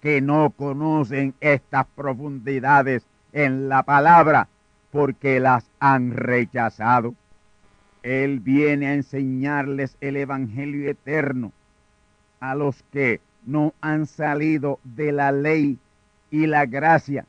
que 0.02 0.22
no 0.22 0.52
conocen 0.52 1.34
estas 1.40 1.88
profundidades 1.96 3.06
en 3.34 3.70
la 3.70 3.84
palabra, 3.84 4.48
porque 4.92 5.40
las 5.40 5.66
han 5.80 6.12
rechazado. 6.12 7.16
Él 8.04 8.40
viene 8.40 8.88
a 8.88 8.96
enseñarles 8.96 9.96
el 10.02 10.18
Evangelio 10.18 10.90
eterno 10.90 11.52
a 12.40 12.56
los 12.56 12.84
que 12.92 13.22
no 13.46 13.74
han 13.82 14.08
salido 14.08 14.80
de 14.84 15.12
la 15.12 15.32
ley 15.32 15.78
y 16.32 16.48
la 16.48 16.66
gracia. 16.66 17.26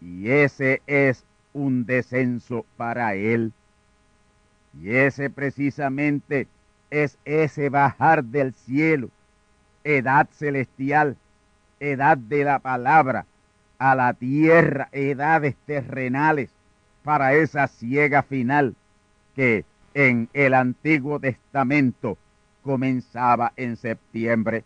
Y 0.00 0.28
ese 0.28 0.82
es 0.86 1.24
un 1.54 1.86
descenso 1.86 2.66
para 2.76 3.14
él. 3.14 3.52
Y 4.78 4.90
ese 4.90 5.30
precisamente 5.30 6.46
es 6.90 7.16
ese 7.24 7.70
bajar 7.70 8.24
del 8.24 8.52
cielo, 8.52 9.08
edad 9.84 10.28
celestial, 10.30 11.16
edad 11.80 12.18
de 12.18 12.44
la 12.44 12.58
palabra, 12.58 13.24
a 13.78 13.94
la 13.94 14.12
tierra, 14.14 14.88
edades 14.92 15.56
terrenales, 15.66 16.50
para 17.02 17.34
esa 17.34 17.68
ciega 17.68 18.22
final 18.22 18.74
que 19.34 19.64
en 19.92 20.28
el 20.32 20.54
Antiguo 20.54 21.20
Testamento 21.20 22.16
comenzaba 22.62 23.52
en 23.56 23.76
septiembre. 23.76 24.64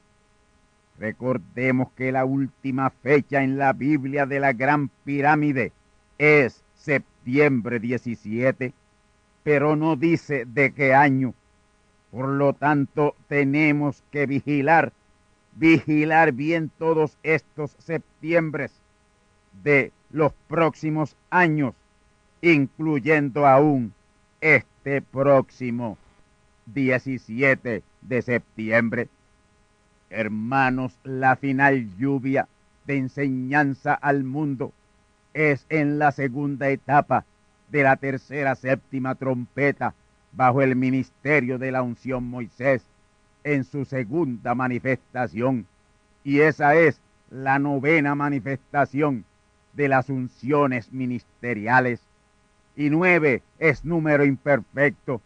Recordemos 0.98 1.90
que 1.96 2.12
la 2.12 2.24
última 2.24 2.90
fecha 2.90 3.42
en 3.42 3.58
la 3.58 3.72
Biblia 3.72 4.26
de 4.26 4.40
la 4.40 4.52
Gran 4.52 4.88
Pirámide 5.04 5.72
es 6.18 6.64
septiembre 6.88 7.80
17, 7.80 8.72
pero 9.42 9.76
no 9.76 9.96
dice 9.96 10.46
de 10.46 10.72
qué 10.72 10.94
año. 10.94 11.34
Por 12.10 12.28
lo 12.28 12.54
tanto, 12.54 13.14
tenemos 13.28 14.02
que 14.10 14.24
vigilar, 14.24 14.94
vigilar 15.56 16.32
bien 16.32 16.70
todos 16.78 17.18
estos 17.22 17.72
septiembres 17.78 18.72
de 19.62 19.92
los 20.10 20.32
próximos 20.48 21.14
años, 21.28 21.74
incluyendo 22.40 23.46
aún 23.46 23.92
este 24.40 25.02
próximo 25.02 25.98
17 26.64 27.82
de 28.00 28.22
septiembre. 28.22 29.08
Hermanos, 30.08 30.98
la 31.04 31.36
final 31.36 31.94
lluvia 31.98 32.48
de 32.86 32.96
enseñanza 32.96 33.92
al 33.92 34.24
mundo 34.24 34.72
es 35.38 35.66
en 35.68 36.00
la 36.00 36.10
segunda 36.10 36.68
etapa 36.68 37.24
de 37.70 37.84
la 37.84 37.96
tercera 37.96 38.56
séptima 38.56 39.14
trompeta 39.14 39.94
bajo 40.32 40.62
el 40.62 40.74
ministerio 40.74 41.58
de 41.58 41.70
la 41.70 41.82
unción 41.82 42.24
Moisés 42.24 42.84
en 43.44 43.62
su 43.62 43.84
segunda 43.84 44.56
manifestación. 44.56 45.66
Y 46.24 46.40
esa 46.40 46.74
es 46.74 47.00
la 47.30 47.60
novena 47.60 48.16
manifestación 48.16 49.24
de 49.74 49.86
las 49.86 50.08
unciones 50.08 50.92
ministeriales. 50.92 52.00
Y 52.74 52.90
nueve 52.90 53.42
es 53.60 53.84
número 53.84 54.24
imperfecto. 54.24 55.20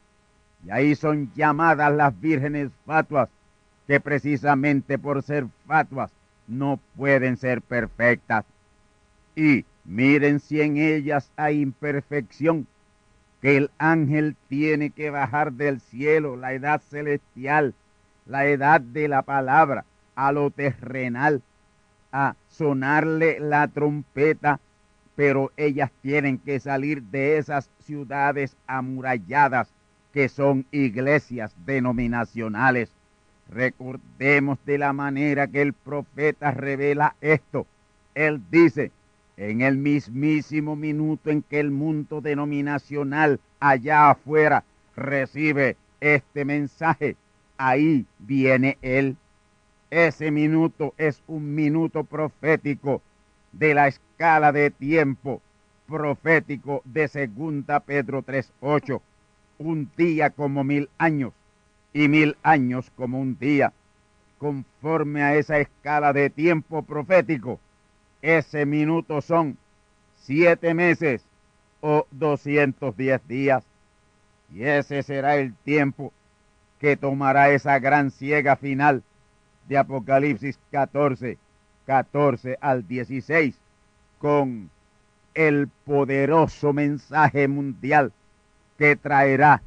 Y 0.66 0.70
ahí 0.70 0.94
son 0.94 1.32
llamadas 1.34 1.90
las 1.90 2.20
vírgenes 2.20 2.70
fatuas, 2.84 3.30
que 3.86 3.98
precisamente 3.98 4.98
por 4.98 5.22
ser 5.22 5.46
fatuas 5.66 6.12
no 6.46 6.78
pueden 6.96 7.38
ser 7.38 7.62
perfectas. 7.62 8.44
Y 9.34 9.64
miren 9.84 10.40
si 10.40 10.60
en 10.60 10.76
ellas 10.76 11.30
hay 11.36 11.60
imperfección, 11.60 12.66
que 13.40 13.56
el 13.56 13.70
ángel 13.78 14.36
tiene 14.48 14.90
que 14.90 15.10
bajar 15.10 15.52
del 15.52 15.80
cielo, 15.80 16.36
la 16.36 16.52
edad 16.52 16.80
celestial, 16.80 17.74
la 18.26 18.46
edad 18.46 18.80
de 18.80 19.08
la 19.08 19.22
palabra, 19.22 19.84
a 20.14 20.30
lo 20.32 20.50
terrenal, 20.50 21.42
a 22.12 22.36
sonarle 22.48 23.40
la 23.40 23.66
trompeta 23.68 24.60
pero 25.14 25.52
ellas 25.56 25.90
tienen 26.00 26.38
que 26.38 26.58
salir 26.60 27.02
de 27.02 27.38
esas 27.38 27.70
ciudades 27.80 28.56
amuralladas 28.66 29.68
que 30.12 30.28
son 30.28 30.66
iglesias 30.70 31.54
denominacionales. 31.66 32.90
Recordemos 33.48 34.58
de 34.64 34.78
la 34.78 34.92
manera 34.92 35.46
que 35.46 35.62
el 35.62 35.74
profeta 35.74 36.50
revela 36.52 37.16
esto. 37.20 37.66
Él 38.14 38.42
dice, 38.50 38.90
en 39.36 39.60
el 39.62 39.76
mismísimo 39.76 40.76
minuto 40.76 41.30
en 41.30 41.42
que 41.42 41.60
el 41.60 41.70
mundo 41.70 42.20
denominacional 42.20 43.40
allá 43.60 44.10
afuera 44.10 44.64
recibe 44.94 45.76
este 46.00 46.44
mensaje, 46.44 47.16
ahí 47.56 48.06
viene 48.18 48.78
Él. 48.82 49.16
Ese 49.90 50.30
minuto 50.30 50.94
es 50.96 51.22
un 51.26 51.54
minuto 51.54 52.04
profético 52.04 53.02
de 53.52 53.74
la 53.74 53.88
escala 53.88 54.52
de 54.52 54.70
tiempo 54.70 55.40
profético 55.86 56.82
de 56.84 57.08
segunda 57.08 57.80
Pedro 57.80 58.22
3.8. 58.22 59.00
Un 59.58 59.90
día 59.96 60.30
como 60.30 60.64
mil 60.64 60.88
años 60.98 61.32
y 61.92 62.08
mil 62.08 62.36
años 62.42 62.90
como 62.96 63.20
un 63.20 63.38
día. 63.38 63.72
Conforme 64.38 65.22
a 65.22 65.36
esa 65.36 65.58
escala 65.58 66.12
de 66.12 66.30
tiempo 66.30 66.82
profético, 66.82 67.60
ese 68.22 68.64
minuto 68.64 69.20
son 69.20 69.58
siete 70.16 70.72
meses 70.74 71.22
o 71.80 72.06
210 72.12 73.26
días. 73.26 73.64
Y 74.54 74.62
ese 74.62 75.02
será 75.02 75.36
el 75.36 75.54
tiempo 75.64 76.12
que 76.78 76.96
tomará 76.96 77.50
esa 77.50 77.78
gran 77.78 78.10
ciega 78.10 78.56
final 78.56 79.02
de 79.68 79.78
Apocalipsis 79.78 80.58
14, 80.70 81.38
14 81.86 82.58
al 82.60 82.86
16, 82.86 83.56
con 84.18 84.70
el 85.34 85.68
poderoso 85.84 86.72
mensaje 86.72 87.48
mundial 87.48 88.12
que 88.78 88.96
traerá 88.96 89.62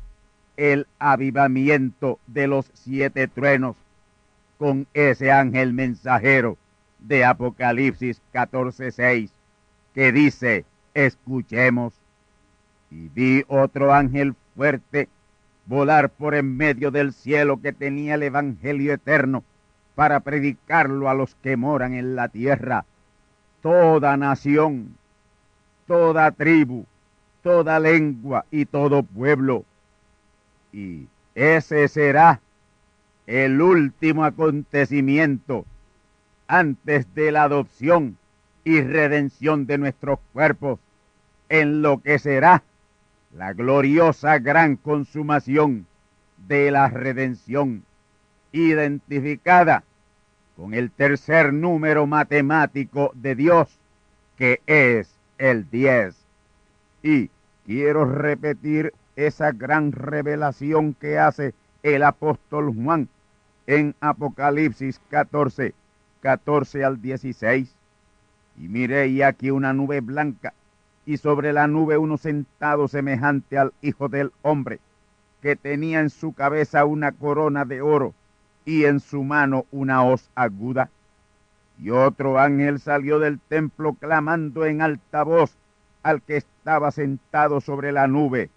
el 0.55 0.87
avivamiento 0.99 2.19
de 2.27 2.47
los 2.47 2.69
siete 2.73 3.27
truenos 3.27 3.75
con 4.57 4.87
ese 4.93 5.31
ángel 5.31 5.73
mensajero 5.73 6.57
de 7.07 7.23
Apocalipsis 7.23 8.21
14, 8.31 8.91
6, 8.91 9.31
que 9.93 10.11
dice, 10.11 10.65
escuchemos. 10.93 11.93
Y 12.89 13.09
vi 13.09 13.43
otro 13.47 13.93
ángel 13.93 14.35
fuerte 14.55 15.09
volar 15.65 16.09
por 16.09 16.35
en 16.35 16.55
medio 16.55 16.91
del 16.91 17.13
cielo 17.13 17.61
que 17.61 17.73
tenía 17.73 18.15
el 18.15 18.23
Evangelio 18.23 18.93
eterno 18.93 19.43
para 19.95 20.19
predicarlo 20.19 21.09
a 21.09 21.13
los 21.13 21.35
que 21.35 21.57
moran 21.57 21.93
en 21.93 22.15
la 22.15 22.27
tierra. 22.27 22.85
Toda 23.61 24.17
nación, 24.17 24.95
toda 25.87 26.31
tribu, 26.31 26.85
toda 27.41 27.79
lengua 27.79 28.45
y 28.51 28.65
todo 28.65 29.03
pueblo. 29.03 29.65
Y 30.71 31.07
ese 31.33 31.87
será 31.87 32.41
el 33.25 33.61
último 33.61 34.23
acontecimiento 34.23 35.65
antes 36.47 37.13
de 37.15 37.31
la 37.31 37.43
adopción 37.43 38.17
y 38.63 38.81
redención 38.81 39.65
de 39.65 39.77
nuestros 39.77 40.19
cuerpos, 40.33 40.79
en 41.49 41.81
lo 41.81 42.01
que 42.01 42.19
será 42.19 42.63
la 43.35 43.53
gloriosa 43.53 44.39
gran 44.39 44.75
consumación 44.75 45.85
de 46.47 46.71
la 46.71 46.89
redención, 46.89 47.83
identificada 48.51 49.83
con 50.55 50.73
el 50.73 50.89
tercer 50.91 51.53
número 51.53 52.07
matemático 52.07 53.11
de 53.13 53.35
Dios, 53.35 53.77
que 54.37 54.61
es 54.65 55.15
el 55.37 55.69
10. 55.69 56.15
Y 57.03 57.29
quiero 57.65 58.05
repetir 58.05 58.93
esa 59.15 59.51
gran 59.51 59.91
revelación 59.91 60.93
que 60.93 61.19
hace 61.19 61.53
el 61.83 62.03
apóstol 62.03 62.73
Juan 62.73 63.09
en 63.67 63.95
Apocalipsis 63.99 64.99
14, 65.09 65.73
14 66.25 66.83
al 66.83 67.03
16. 67.03 67.71
Y 68.57 68.67
miré 68.67 69.09
y 69.09 69.21
aquí 69.21 69.51
una 69.51 69.73
nube 69.73 70.01
blanca 70.01 70.55
y 71.05 71.17
sobre 71.17 71.53
la 71.53 71.67
nube 71.67 71.99
uno 71.99 72.17
sentado 72.17 72.87
semejante 72.87 73.59
al 73.59 73.73
Hijo 73.83 74.09
del 74.09 74.31
Hombre, 74.41 74.79
que 75.43 75.55
tenía 75.55 75.99
en 75.99 76.09
su 76.09 76.33
cabeza 76.33 76.83
una 76.85 77.11
corona 77.11 77.63
de 77.63 77.83
oro 77.83 78.15
y 78.65 78.85
en 78.85 79.01
su 79.01 79.23
mano 79.23 79.67
una 79.71 80.03
hoz 80.03 80.31
aguda. 80.33 80.89
Y 81.77 81.91
otro 81.91 82.39
ángel 82.39 82.79
salió 82.79 83.19
del 83.19 83.39
templo 83.39 83.93
clamando 83.93 84.65
en 84.65 84.81
alta 84.81 85.21
voz 85.21 85.55
al 86.01 86.23
que 86.23 86.37
estaba 86.37 86.89
sentado 86.89 87.61
sobre 87.61 87.91
la 87.91 88.07
nube, 88.07 88.49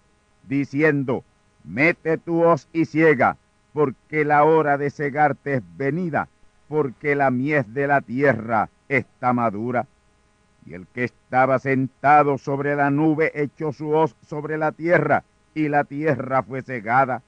diciendo, 0.47 1.23
mete 1.63 2.17
tu 2.17 2.41
hoz 2.41 2.67
y 2.73 2.85
ciega, 2.85 3.37
porque 3.73 4.25
la 4.25 4.43
hora 4.43 4.79
de 4.79 4.89
cegarte 4.89 5.55
es 5.55 5.63
venida, 5.77 6.29
porque 6.69 7.15
la 7.15 7.31
mies 7.31 7.73
de 7.73 7.87
la 7.87 7.99
tierra 7.99 8.69
está 8.87 9.33
madura. 9.33 9.87
Y 10.65 10.75
el 10.75 10.87
que 10.87 11.03
estaba 11.03 11.59
sentado 11.59 12.37
sobre 12.37 12.75
la 12.75 12.91
nube 12.91 13.31
echó 13.33 13.73
su 13.73 13.89
hoz 13.89 14.15
sobre 14.21 14.57
la 14.57 14.71
tierra, 14.71 15.23
y 15.55 15.67
la 15.67 15.83
tierra 15.83 16.43
fue 16.43 16.61
cegada. 16.61 17.23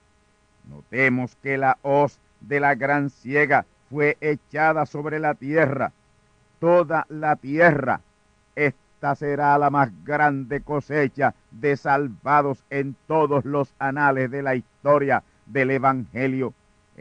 Notemos 0.70 1.36
que 1.42 1.58
la 1.58 1.76
hoz 1.82 2.20
de 2.40 2.60
la 2.60 2.76
gran 2.76 3.10
ciega 3.10 3.66
fue 3.90 4.16
echada 4.20 4.86
sobre 4.86 5.18
la 5.18 5.34
tierra. 5.34 5.92
Toda 6.60 7.04
la 7.08 7.34
tierra. 7.34 8.00
Esta 8.54 9.16
será 9.16 9.58
la 9.58 9.70
más 9.70 9.90
grande 10.04 10.60
cosecha 10.60 11.34
de 11.50 11.76
salvados 11.76 12.62
en 12.70 12.94
todos 13.08 13.44
los 13.44 13.74
anales 13.80 14.30
de 14.30 14.42
la 14.42 14.54
historia 14.54 15.24
del 15.46 15.72
Evangelio. 15.72 16.54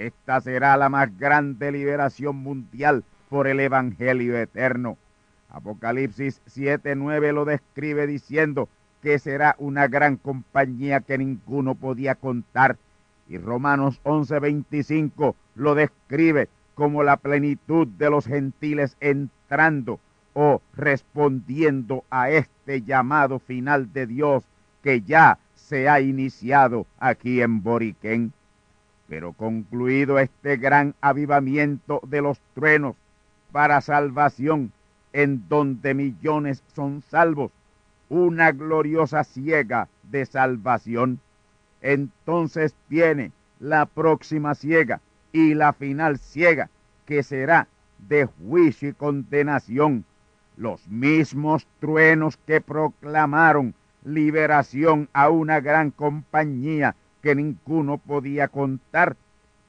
Esta 0.08 0.42
será 0.42 0.78
la 0.78 0.90
más 0.90 1.16
grande 1.20 1.72
liberación 1.72 2.36
mundial 2.38 3.04
por 3.30 3.48
el 3.48 3.60
Evangelio 3.60 4.36
eterno. 4.36 4.98
Apocalipsis 5.50 6.42
7:9 6.48 7.32
lo 7.32 7.46
describe 7.46 8.08
diciendo 8.08 8.68
que 9.04 9.20
será 9.20 9.56
una 9.60 9.88
gran 9.88 10.18
compañía 10.18 11.02
que 11.02 11.20
ninguno 11.20 11.76
podía 11.76 12.16
contar. 12.16 12.78
Y 13.28 13.38
Romanos 13.38 14.02
11:25 14.04 15.36
lo 15.54 15.76
describe 15.76 16.50
como 16.74 17.04
la 17.04 17.18
plenitud 17.18 17.88
de 17.88 18.10
los 18.10 18.26
gentiles 18.26 18.98
entrando 19.02 20.00
o 20.34 20.64
respondiendo 20.76 22.06
a 22.10 22.32
este 22.32 22.82
llamado 22.82 23.38
final 23.38 23.94
de 23.94 24.08
Dios 24.08 24.44
que 24.82 25.02
ya 25.02 25.38
se 25.54 25.88
ha 25.88 26.02
iniciado 26.02 26.88
aquí 26.98 27.44
en 27.44 27.62
Boriquén. 27.62 28.34
Pero 29.12 29.34
concluido 29.34 30.20
este 30.20 30.56
gran 30.56 30.96
avivamiento 31.02 32.00
de 32.08 32.22
los 32.22 32.40
truenos 32.56 32.96
para 33.52 33.82
salvación, 33.82 34.72
en 35.12 35.50
donde 35.50 35.94
millones 35.94 36.64
son 36.74 37.02
salvos, 37.02 37.52
una 38.08 38.54
gloriosa 38.54 39.26
ciega 39.26 39.90
de 40.04 40.26
salvación. 40.26 41.20
Entonces 41.82 42.74
viene 42.88 43.34
la 43.60 43.86
próxima 43.86 44.56
ciega 44.56 45.02
y 45.34 45.56
la 45.56 45.74
final 45.74 46.18
ciega, 46.18 46.70
que 47.06 47.22
será 47.22 47.68
de 48.08 48.28
juicio 48.28 48.88
y 48.88 48.94
condenación. 48.94 50.06
Los 50.56 50.88
mismos 50.88 51.68
truenos 51.82 52.38
que 52.48 52.62
proclamaron 52.62 53.76
liberación 54.06 55.10
a 55.12 55.28
una 55.28 55.60
gran 55.60 55.92
compañía 55.92 56.96
que 57.22 57.36
ninguno 57.36 57.98
podía 57.98 58.48
contar, 58.48 59.16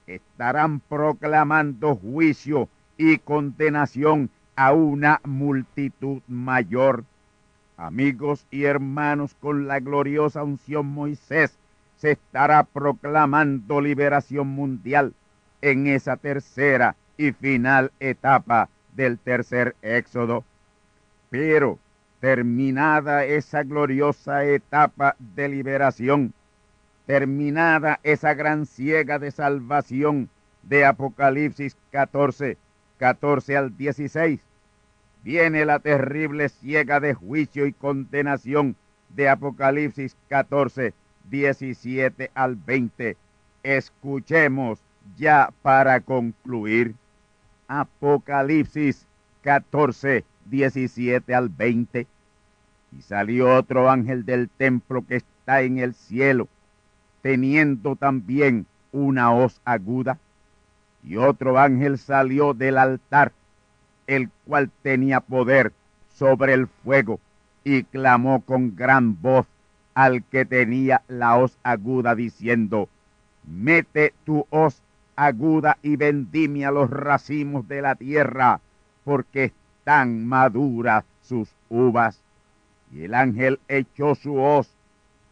estarán 0.06 0.80
proclamando 0.80 1.94
juicio 1.96 2.68
y 2.96 3.18
condenación 3.18 4.30
a 4.56 4.72
una 4.72 5.20
multitud 5.24 6.22
mayor. 6.28 7.04
Amigos 7.76 8.46
y 8.50 8.64
hermanos, 8.64 9.34
con 9.40 9.66
la 9.66 9.80
gloriosa 9.80 10.42
unción 10.42 10.86
Moisés 10.86 11.58
se 11.96 12.12
estará 12.12 12.64
proclamando 12.64 13.80
liberación 13.80 14.48
mundial 14.48 15.14
en 15.60 15.86
esa 15.86 16.16
tercera 16.16 16.96
y 17.16 17.32
final 17.32 17.92
etapa 18.00 18.68
del 18.94 19.18
tercer 19.18 19.76
éxodo. 19.82 20.44
Pero 21.30 21.78
terminada 22.20 23.24
esa 23.24 23.62
gloriosa 23.62 24.44
etapa 24.44 25.16
de 25.18 25.48
liberación, 25.48 26.34
terminada 27.06 28.00
esa 28.02 28.34
gran 28.34 28.66
ciega 28.66 29.18
de 29.18 29.30
salvación 29.30 30.28
de 30.62 30.84
Apocalipsis 30.84 31.76
14, 31.90 32.56
14 32.98 33.56
al 33.56 33.76
16, 33.76 34.40
viene 35.22 35.64
la 35.64 35.78
terrible 35.80 36.48
ciega 36.48 37.00
de 37.00 37.14
juicio 37.14 37.66
y 37.66 37.72
condenación 37.72 38.76
de 39.08 39.28
Apocalipsis 39.28 40.16
14, 40.28 40.94
17 41.30 42.30
al 42.34 42.56
20. 42.56 43.16
Escuchemos 43.62 44.80
ya 45.16 45.52
para 45.62 46.00
concluir. 46.00 46.94
Apocalipsis 47.68 49.06
14, 49.42 50.24
17 50.46 51.34
al 51.34 51.48
20. 51.48 52.06
Y 52.92 53.02
salió 53.02 53.54
otro 53.56 53.88
ángel 53.88 54.24
del 54.24 54.48
templo 54.48 55.06
que 55.06 55.16
está 55.16 55.62
en 55.62 55.78
el 55.78 55.94
cielo, 55.94 56.48
teniendo 57.22 57.96
también 57.96 58.66
una 58.92 59.32
hoz 59.32 59.60
aguda. 59.64 60.18
Y 61.02 61.16
otro 61.16 61.58
ángel 61.58 61.98
salió 61.98 62.54
del 62.54 62.78
altar, 62.78 63.32
el 64.06 64.28
cual 64.44 64.70
tenía 64.82 65.20
poder 65.20 65.72
sobre 66.14 66.52
el 66.52 66.66
fuego, 66.66 67.18
y 67.64 67.84
clamó 67.84 68.42
con 68.42 68.76
gran 68.76 69.20
voz 69.20 69.46
al 69.94 70.24
que 70.24 70.44
tenía 70.44 71.02
la 71.08 71.36
hoz 71.36 71.56
aguda, 71.62 72.14
diciendo, 72.14 72.88
Mete 73.44 74.14
tu 74.24 74.46
hoz 74.50 74.82
aguda 75.16 75.78
y 75.82 75.96
vendimia 75.96 76.70
los 76.70 76.90
racimos 76.90 77.66
de 77.68 77.82
la 77.82 77.94
tierra, 77.94 78.60
porque 79.04 79.52
están 79.78 80.26
maduras 80.26 81.04
sus 81.22 81.48
uvas. 81.68 82.20
Y 82.92 83.04
el 83.04 83.14
ángel 83.14 83.58
echó 83.68 84.14
su 84.14 84.36
hoz 84.36 84.70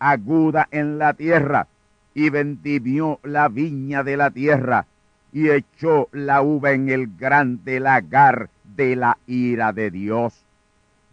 aguda 0.00 0.66
en 0.70 0.98
la 0.98 1.12
tierra, 1.12 1.68
y 2.14 2.30
vendimió 2.30 3.20
la 3.22 3.48
viña 3.48 4.02
de 4.02 4.16
la 4.16 4.30
tierra, 4.30 4.86
y 5.32 5.50
echó 5.50 6.08
la 6.12 6.42
uva 6.42 6.72
en 6.72 6.88
el 6.88 7.16
grande 7.16 7.78
lagar 7.78 8.50
de 8.64 8.96
la 8.96 9.18
ira 9.26 9.72
de 9.72 9.90
Dios. 9.90 10.44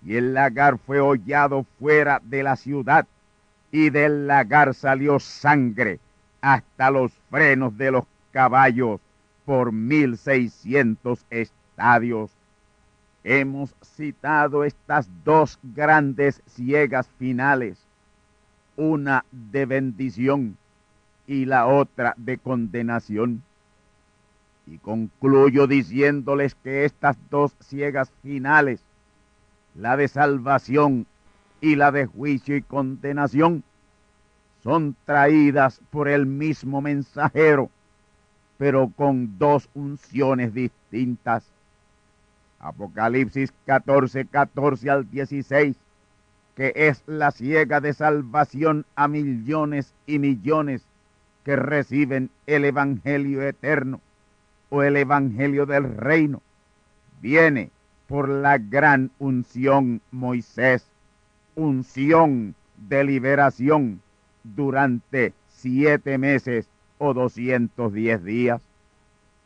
Y 0.03 0.15
el 0.15 0.33
lagar 0.33 0.77
fue 0.79 0.99
hollado 0.99 1.65
fuera 1.79 2.21
de 2.23 2.43
la 2.43 2.55
ciudad, 2.55 3.05
y 3.71 3.89
del 3.89 4.27
lagar 4.27 4.73
salió 4.73 5.19
sangre 5.19 5.99
hasta 6.41 6.89
los 6.89 7.11
frenos 7.29 7.77
de 7.77 7.91
los 7.91 8.03
caballos 8.31 8.99
por 9.45 9.71
mil 9.71 10.17
seiscientos 10.17 11.25
estadios. 11.29 12.31
Hemos 13.23 13.75
citado 13.83 14.63
estas 14.63 15.09
dos 15.23 15.59
grandes 15.61 16.41
ciegas 16.45 17.09
finales, 17.19 17.77
una 18.77 19.25
de 19.31 19.65
bendición 19.65 20.57
y 21.27 21.45
la 21.45 21.67
otra 21.67 22.15
de 22.17 22.37
condenación. 22.37 23.43
Y 24.65 24.77
concluyo 24.79 25.67
diciéndoles 25.67 26.55
que 26.55 26.85
estas 26.85 27.17
dos 27.29 27.55
ciegas 27.59 28.11
finales, 28.23 28.81
la 29.75 29.95
de 29.97 30.07
salvación 30.07 31.05
y 31.61 31.75
la 31.75 31.91
de 31.91 32.05
juicio 32.05 32.55
y 32.55 32.61
condenación, 32.61 33.63
son 34.63 34.95
traídas 35.05 35.81
por 35.91 36.07
el 36.07 36.25
mismo 36.25 36.81
mensajero, 36.81 37.69
pero 38.57 38.91
con 38.95 39.37
dos 39.37 39.69
unciones 39.73 40.53
distintas. 40.53 41.45
Apocalipsis 42.59 43.53
14, 43.65 44.25
14 44.25 44.89
al 44.89 45.09
16, 45.09 45.77
que 46.55 46.73
es 46.75 47.03
la 47.05 47.31
ciega 47.31 47.79
de 47.79 47.93
salvación 47.93 48.85
a 48.95 49.07
millones 49.07 49.93
y 50.07 50.17
millones 50.19 50.83
que 51.47 51.55
reciben 51.55 52.29
el 52.45 52.65
Evangelio 52.65 53.41
eterno 53.41 54.01
o 54.69 54.83
el 54.83 54.97
Evangelio 54.97 55.65
del 55.65 55.95
reino, 55.95 56.41
viene 57.21 57.71
por 58.05 58.27
la 58.27 58.57
gran 58.57 59.11
unción 59.17 60.01
Moisés, 60.11 60.85
unción 61.55 62.53
de 62.89 63.05
liberación 63.05 64.01
durante 64.43 65.33
siete 65.47 66.17
meses 66.17 66.67
o 66.97 67.13
210 67.13 68.25
días. 68.25 68.61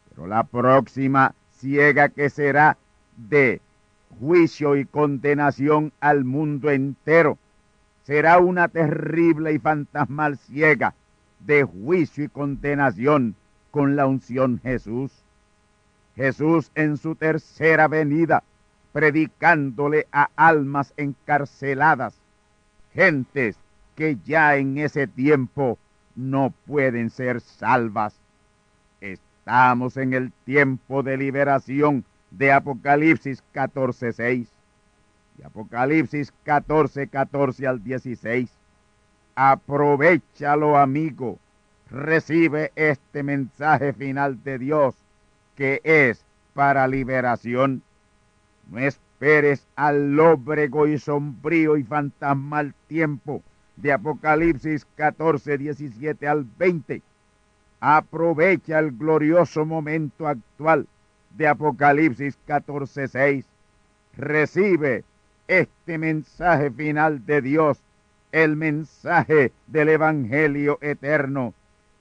Pero 0.10 0.26
la 0.26 0.42
próxima 0.42 1.36
ciega 1.52 2.10
que 2.10 2.32
será 2.32 2.80
de 3.16 3.62
juicio 4.20 4.76
y 4.76 4.86
condenación 4.86 5.94
al 6.00 6.26
mundo 6.26 6.72
entero 6.72 7.38
será 8.06 8.40
una 8.40 8.70
terrible 8.70 9.54
y 9.54 9.60
fantasmal 9.60 10.40
ciega 10.40 10.96
de 11.46 11.64
juicio 11.64 12.26
y 12.26 12.30
condenación 12.30 13.36
con 13.72 13.96
la 13.96 14.06
unción 14.08 14.60
Jesús. 14.62 15.12
Jesús 16.16 16.72
en 16.76 16.98
su 16.98 17.16
tercera 17.16 17.88
venida, 17.88 18.44
predicándole 18.92 20.08
a 20.12 20.30
almas 20.36 20.94
encarceladas, 20.98 22.20
gentes 22.94 23.58
que 23.96 24.18
ya 24.26 24.58
en 24.58 24.78
ese 24.78 25.08
tiempo 25.08 25.78
no 26.16 26.54
pueden 26.66 27.10
ser 27.10 27.40
salvas. 27.40 28.20
Estamos 29.00 29.98
en 29.98 30.14
el 30.14 30.32
tiempo 30.46 31.02
de 31.02 31.18
liberación 31.18 32.06
de 32.30 32.52
Apocalipsis 32.52 33.44
14.6 33.54 34.48
y 35.38 35.44
Apocalipsis 35.44 36.34
14, 36.44 37.08
14 37.08 37.68
al 37.68 37.84
16. 37.84 38.50
Aprovechalo, 39.36 40.78
amigo. 40.78 41.40
Recibe 41.90 42.72
este 42.76 43.24
mensaje 43.24 43.94
final 43.94 44.44
de 44.44 44.60
Dios 44.60 44.96
que 45.56 45.82
es 45.84 46.26
para 46.54 46.88
liberación. 46.88 47.84
No 48.70 48.80
esperes 48.80 49.68
al 49.76 50.16
lóbrego 50.16 50.88
y 50.88 50.98
sombrío 50.98 51.78
y 51.78 51.84
fantasmal 51.84 52.74
tiempo 52.88 53.44
de 53.76 53.92
Apocalipsis 53.92 54.86
14, 54.96 55.58
17 55.58 56.28
al 56.28 56.46
20. 56.58 57.02
Aprovecha 57.80 58.80
el 58.80 58.92
glorioso 58.92 59.66
momento 59.66 60.28
actual 60.28 60.88
de 61.36 61.48
Apocalipsis 61.48 62.38
14, 62.46 63.08
6. 63.08 63.46
Recibe 64.18 65.04
este 65.48 65.98
mensaje 65.98 66.70
final 66.72 67.26
de 67.26 67.42
Dios, 67.42 67.82
el 68.32 68.56
mensaje 68.56 69.52
del 69.68 69.90
Evangelio 69.90 70.78
eterno, 70.82 71.54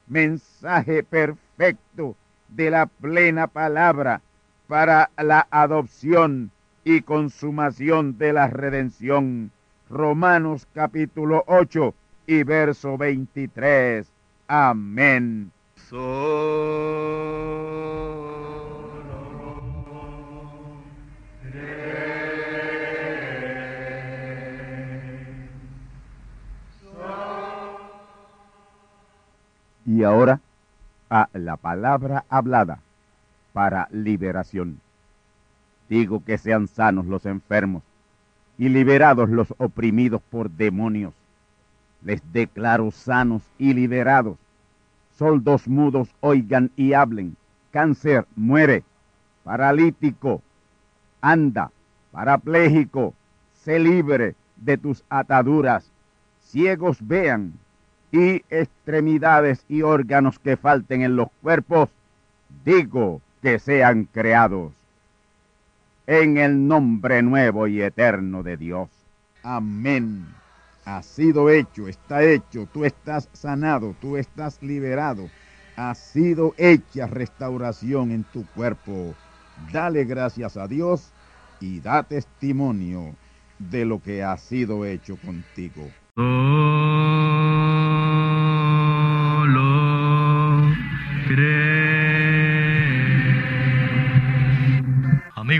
mensaje 0.06 1.02
perfecto 1.02 2.16
de 2.48 2.70
la 2.70 2.86
plena 2.86 3.46
palabra 3.46 4.22
para 4.66 5.10
la 5.16 5.46
adopción 5.50 6.50
y 6.84 7.02
consumación 7.02 8.18
de 8.18 8.32
la 8.32 8.48
redención. 8.48 9.50
Romanos 9.88 10.66
capítulo 10.72 11.44
8 11.46 11.94
y 12.26 12.42
verso 12.44 12.96
23. 12.96 14.06
Amén. 14.46 15.50
Y 29.86 30.04
ahora 30.04 30.40
a 31.08 31.28
la 31.32 31.56
palabra 31.56 32.24
hablada 32.28 32.80
para 33.52 33.88
liberación. 33.90 34.80
Digo 35.88 36.22
que 36.24 36.38
sean 36.38 36.68
sanos 36.68 37.06
los 37.06 37.26
enfermos 37.26 37.82
y 38.58 38.68
liberados 38.68 39.28
los 39.28 39.52
oprimidos 39.58 40.22
por 40.30 40.50
demonios. 40.50 41.14
Les 42.02 42.22
declaro 42.32 42.90
sanos 42.90 43.42
y 43.58 43.74
liberados. 43.74 44.38
Soldos 45.18 45.66
mudos 45.66 46.08
oigan 46.20 46.70
y 46.76 46.92
hablen. 46.92 47.36
Cáncer 47.72 48.26
muere. 48.36 48.84
Paralítico 49.44 50.42
anda. 51.20 51.70
Parapléjico 52.12 53.14
se 53.54 53.78
libre 53.78 54.34
de 54.56 54.78
tus 54.78 55.04
ataduras. 55.08 55.90
Ciegos 56.40 56.98
vean 57.06 57.54
y 58.12 58.42
extremidades 58.50 59.64
y 59.68 59.82
órganos 59.82 60.38
que 60.38 60.56
falten 60.56 61.02
en 61.02 61.16
los 61.16 61.28
cuerpos, 61.42 61.88
digo 62.64 63.20
que 63.42 63.58
sean 63.58 64.04
creados 64.04 64.72
en 66.06 66.38
el 66.38 66.66
nombre 66.66 67.22
nuevo 67.22 67.68
y 67.68 67.82
eterno 67.82 68.42
de 68.42 68.56
Dios. 68.56 68.88
Amén. 69.44 70.26
Ha 70.84 71.02
sido 71.02 71.50
hecho, 71.50 71.86
está 71.86 72.24
hecho, 72.24 72.66
tú 72.72 72.84
estás 72.84 73.28
sanado, 73.32 73.94
tú 74.00 74.16
estás 74.16 74.60
liberado. 74.60 75.30
Ha 75.76 75.94
sido 75.94 76.54
hecha 76.58 77.06
restauración 77.06 78.10
en 78.10 78.24
tu 78.24 78.44
cuerpo. 78.46 79.14
Dale 79.72 80.04
gracias 80.04 80.56
a 80.56 80.66
Dios 80.66 81.12
y 81.60 81.78
da 81.80 82.02
testimonio 82.02 83.14
de 83.58 83.84
lo 83.84 84.02
que 84.02 84.24
ha 84.24 84.36
sido 84.36 84.84
hecho 84.84 85.16
contigo. 85.16 85.88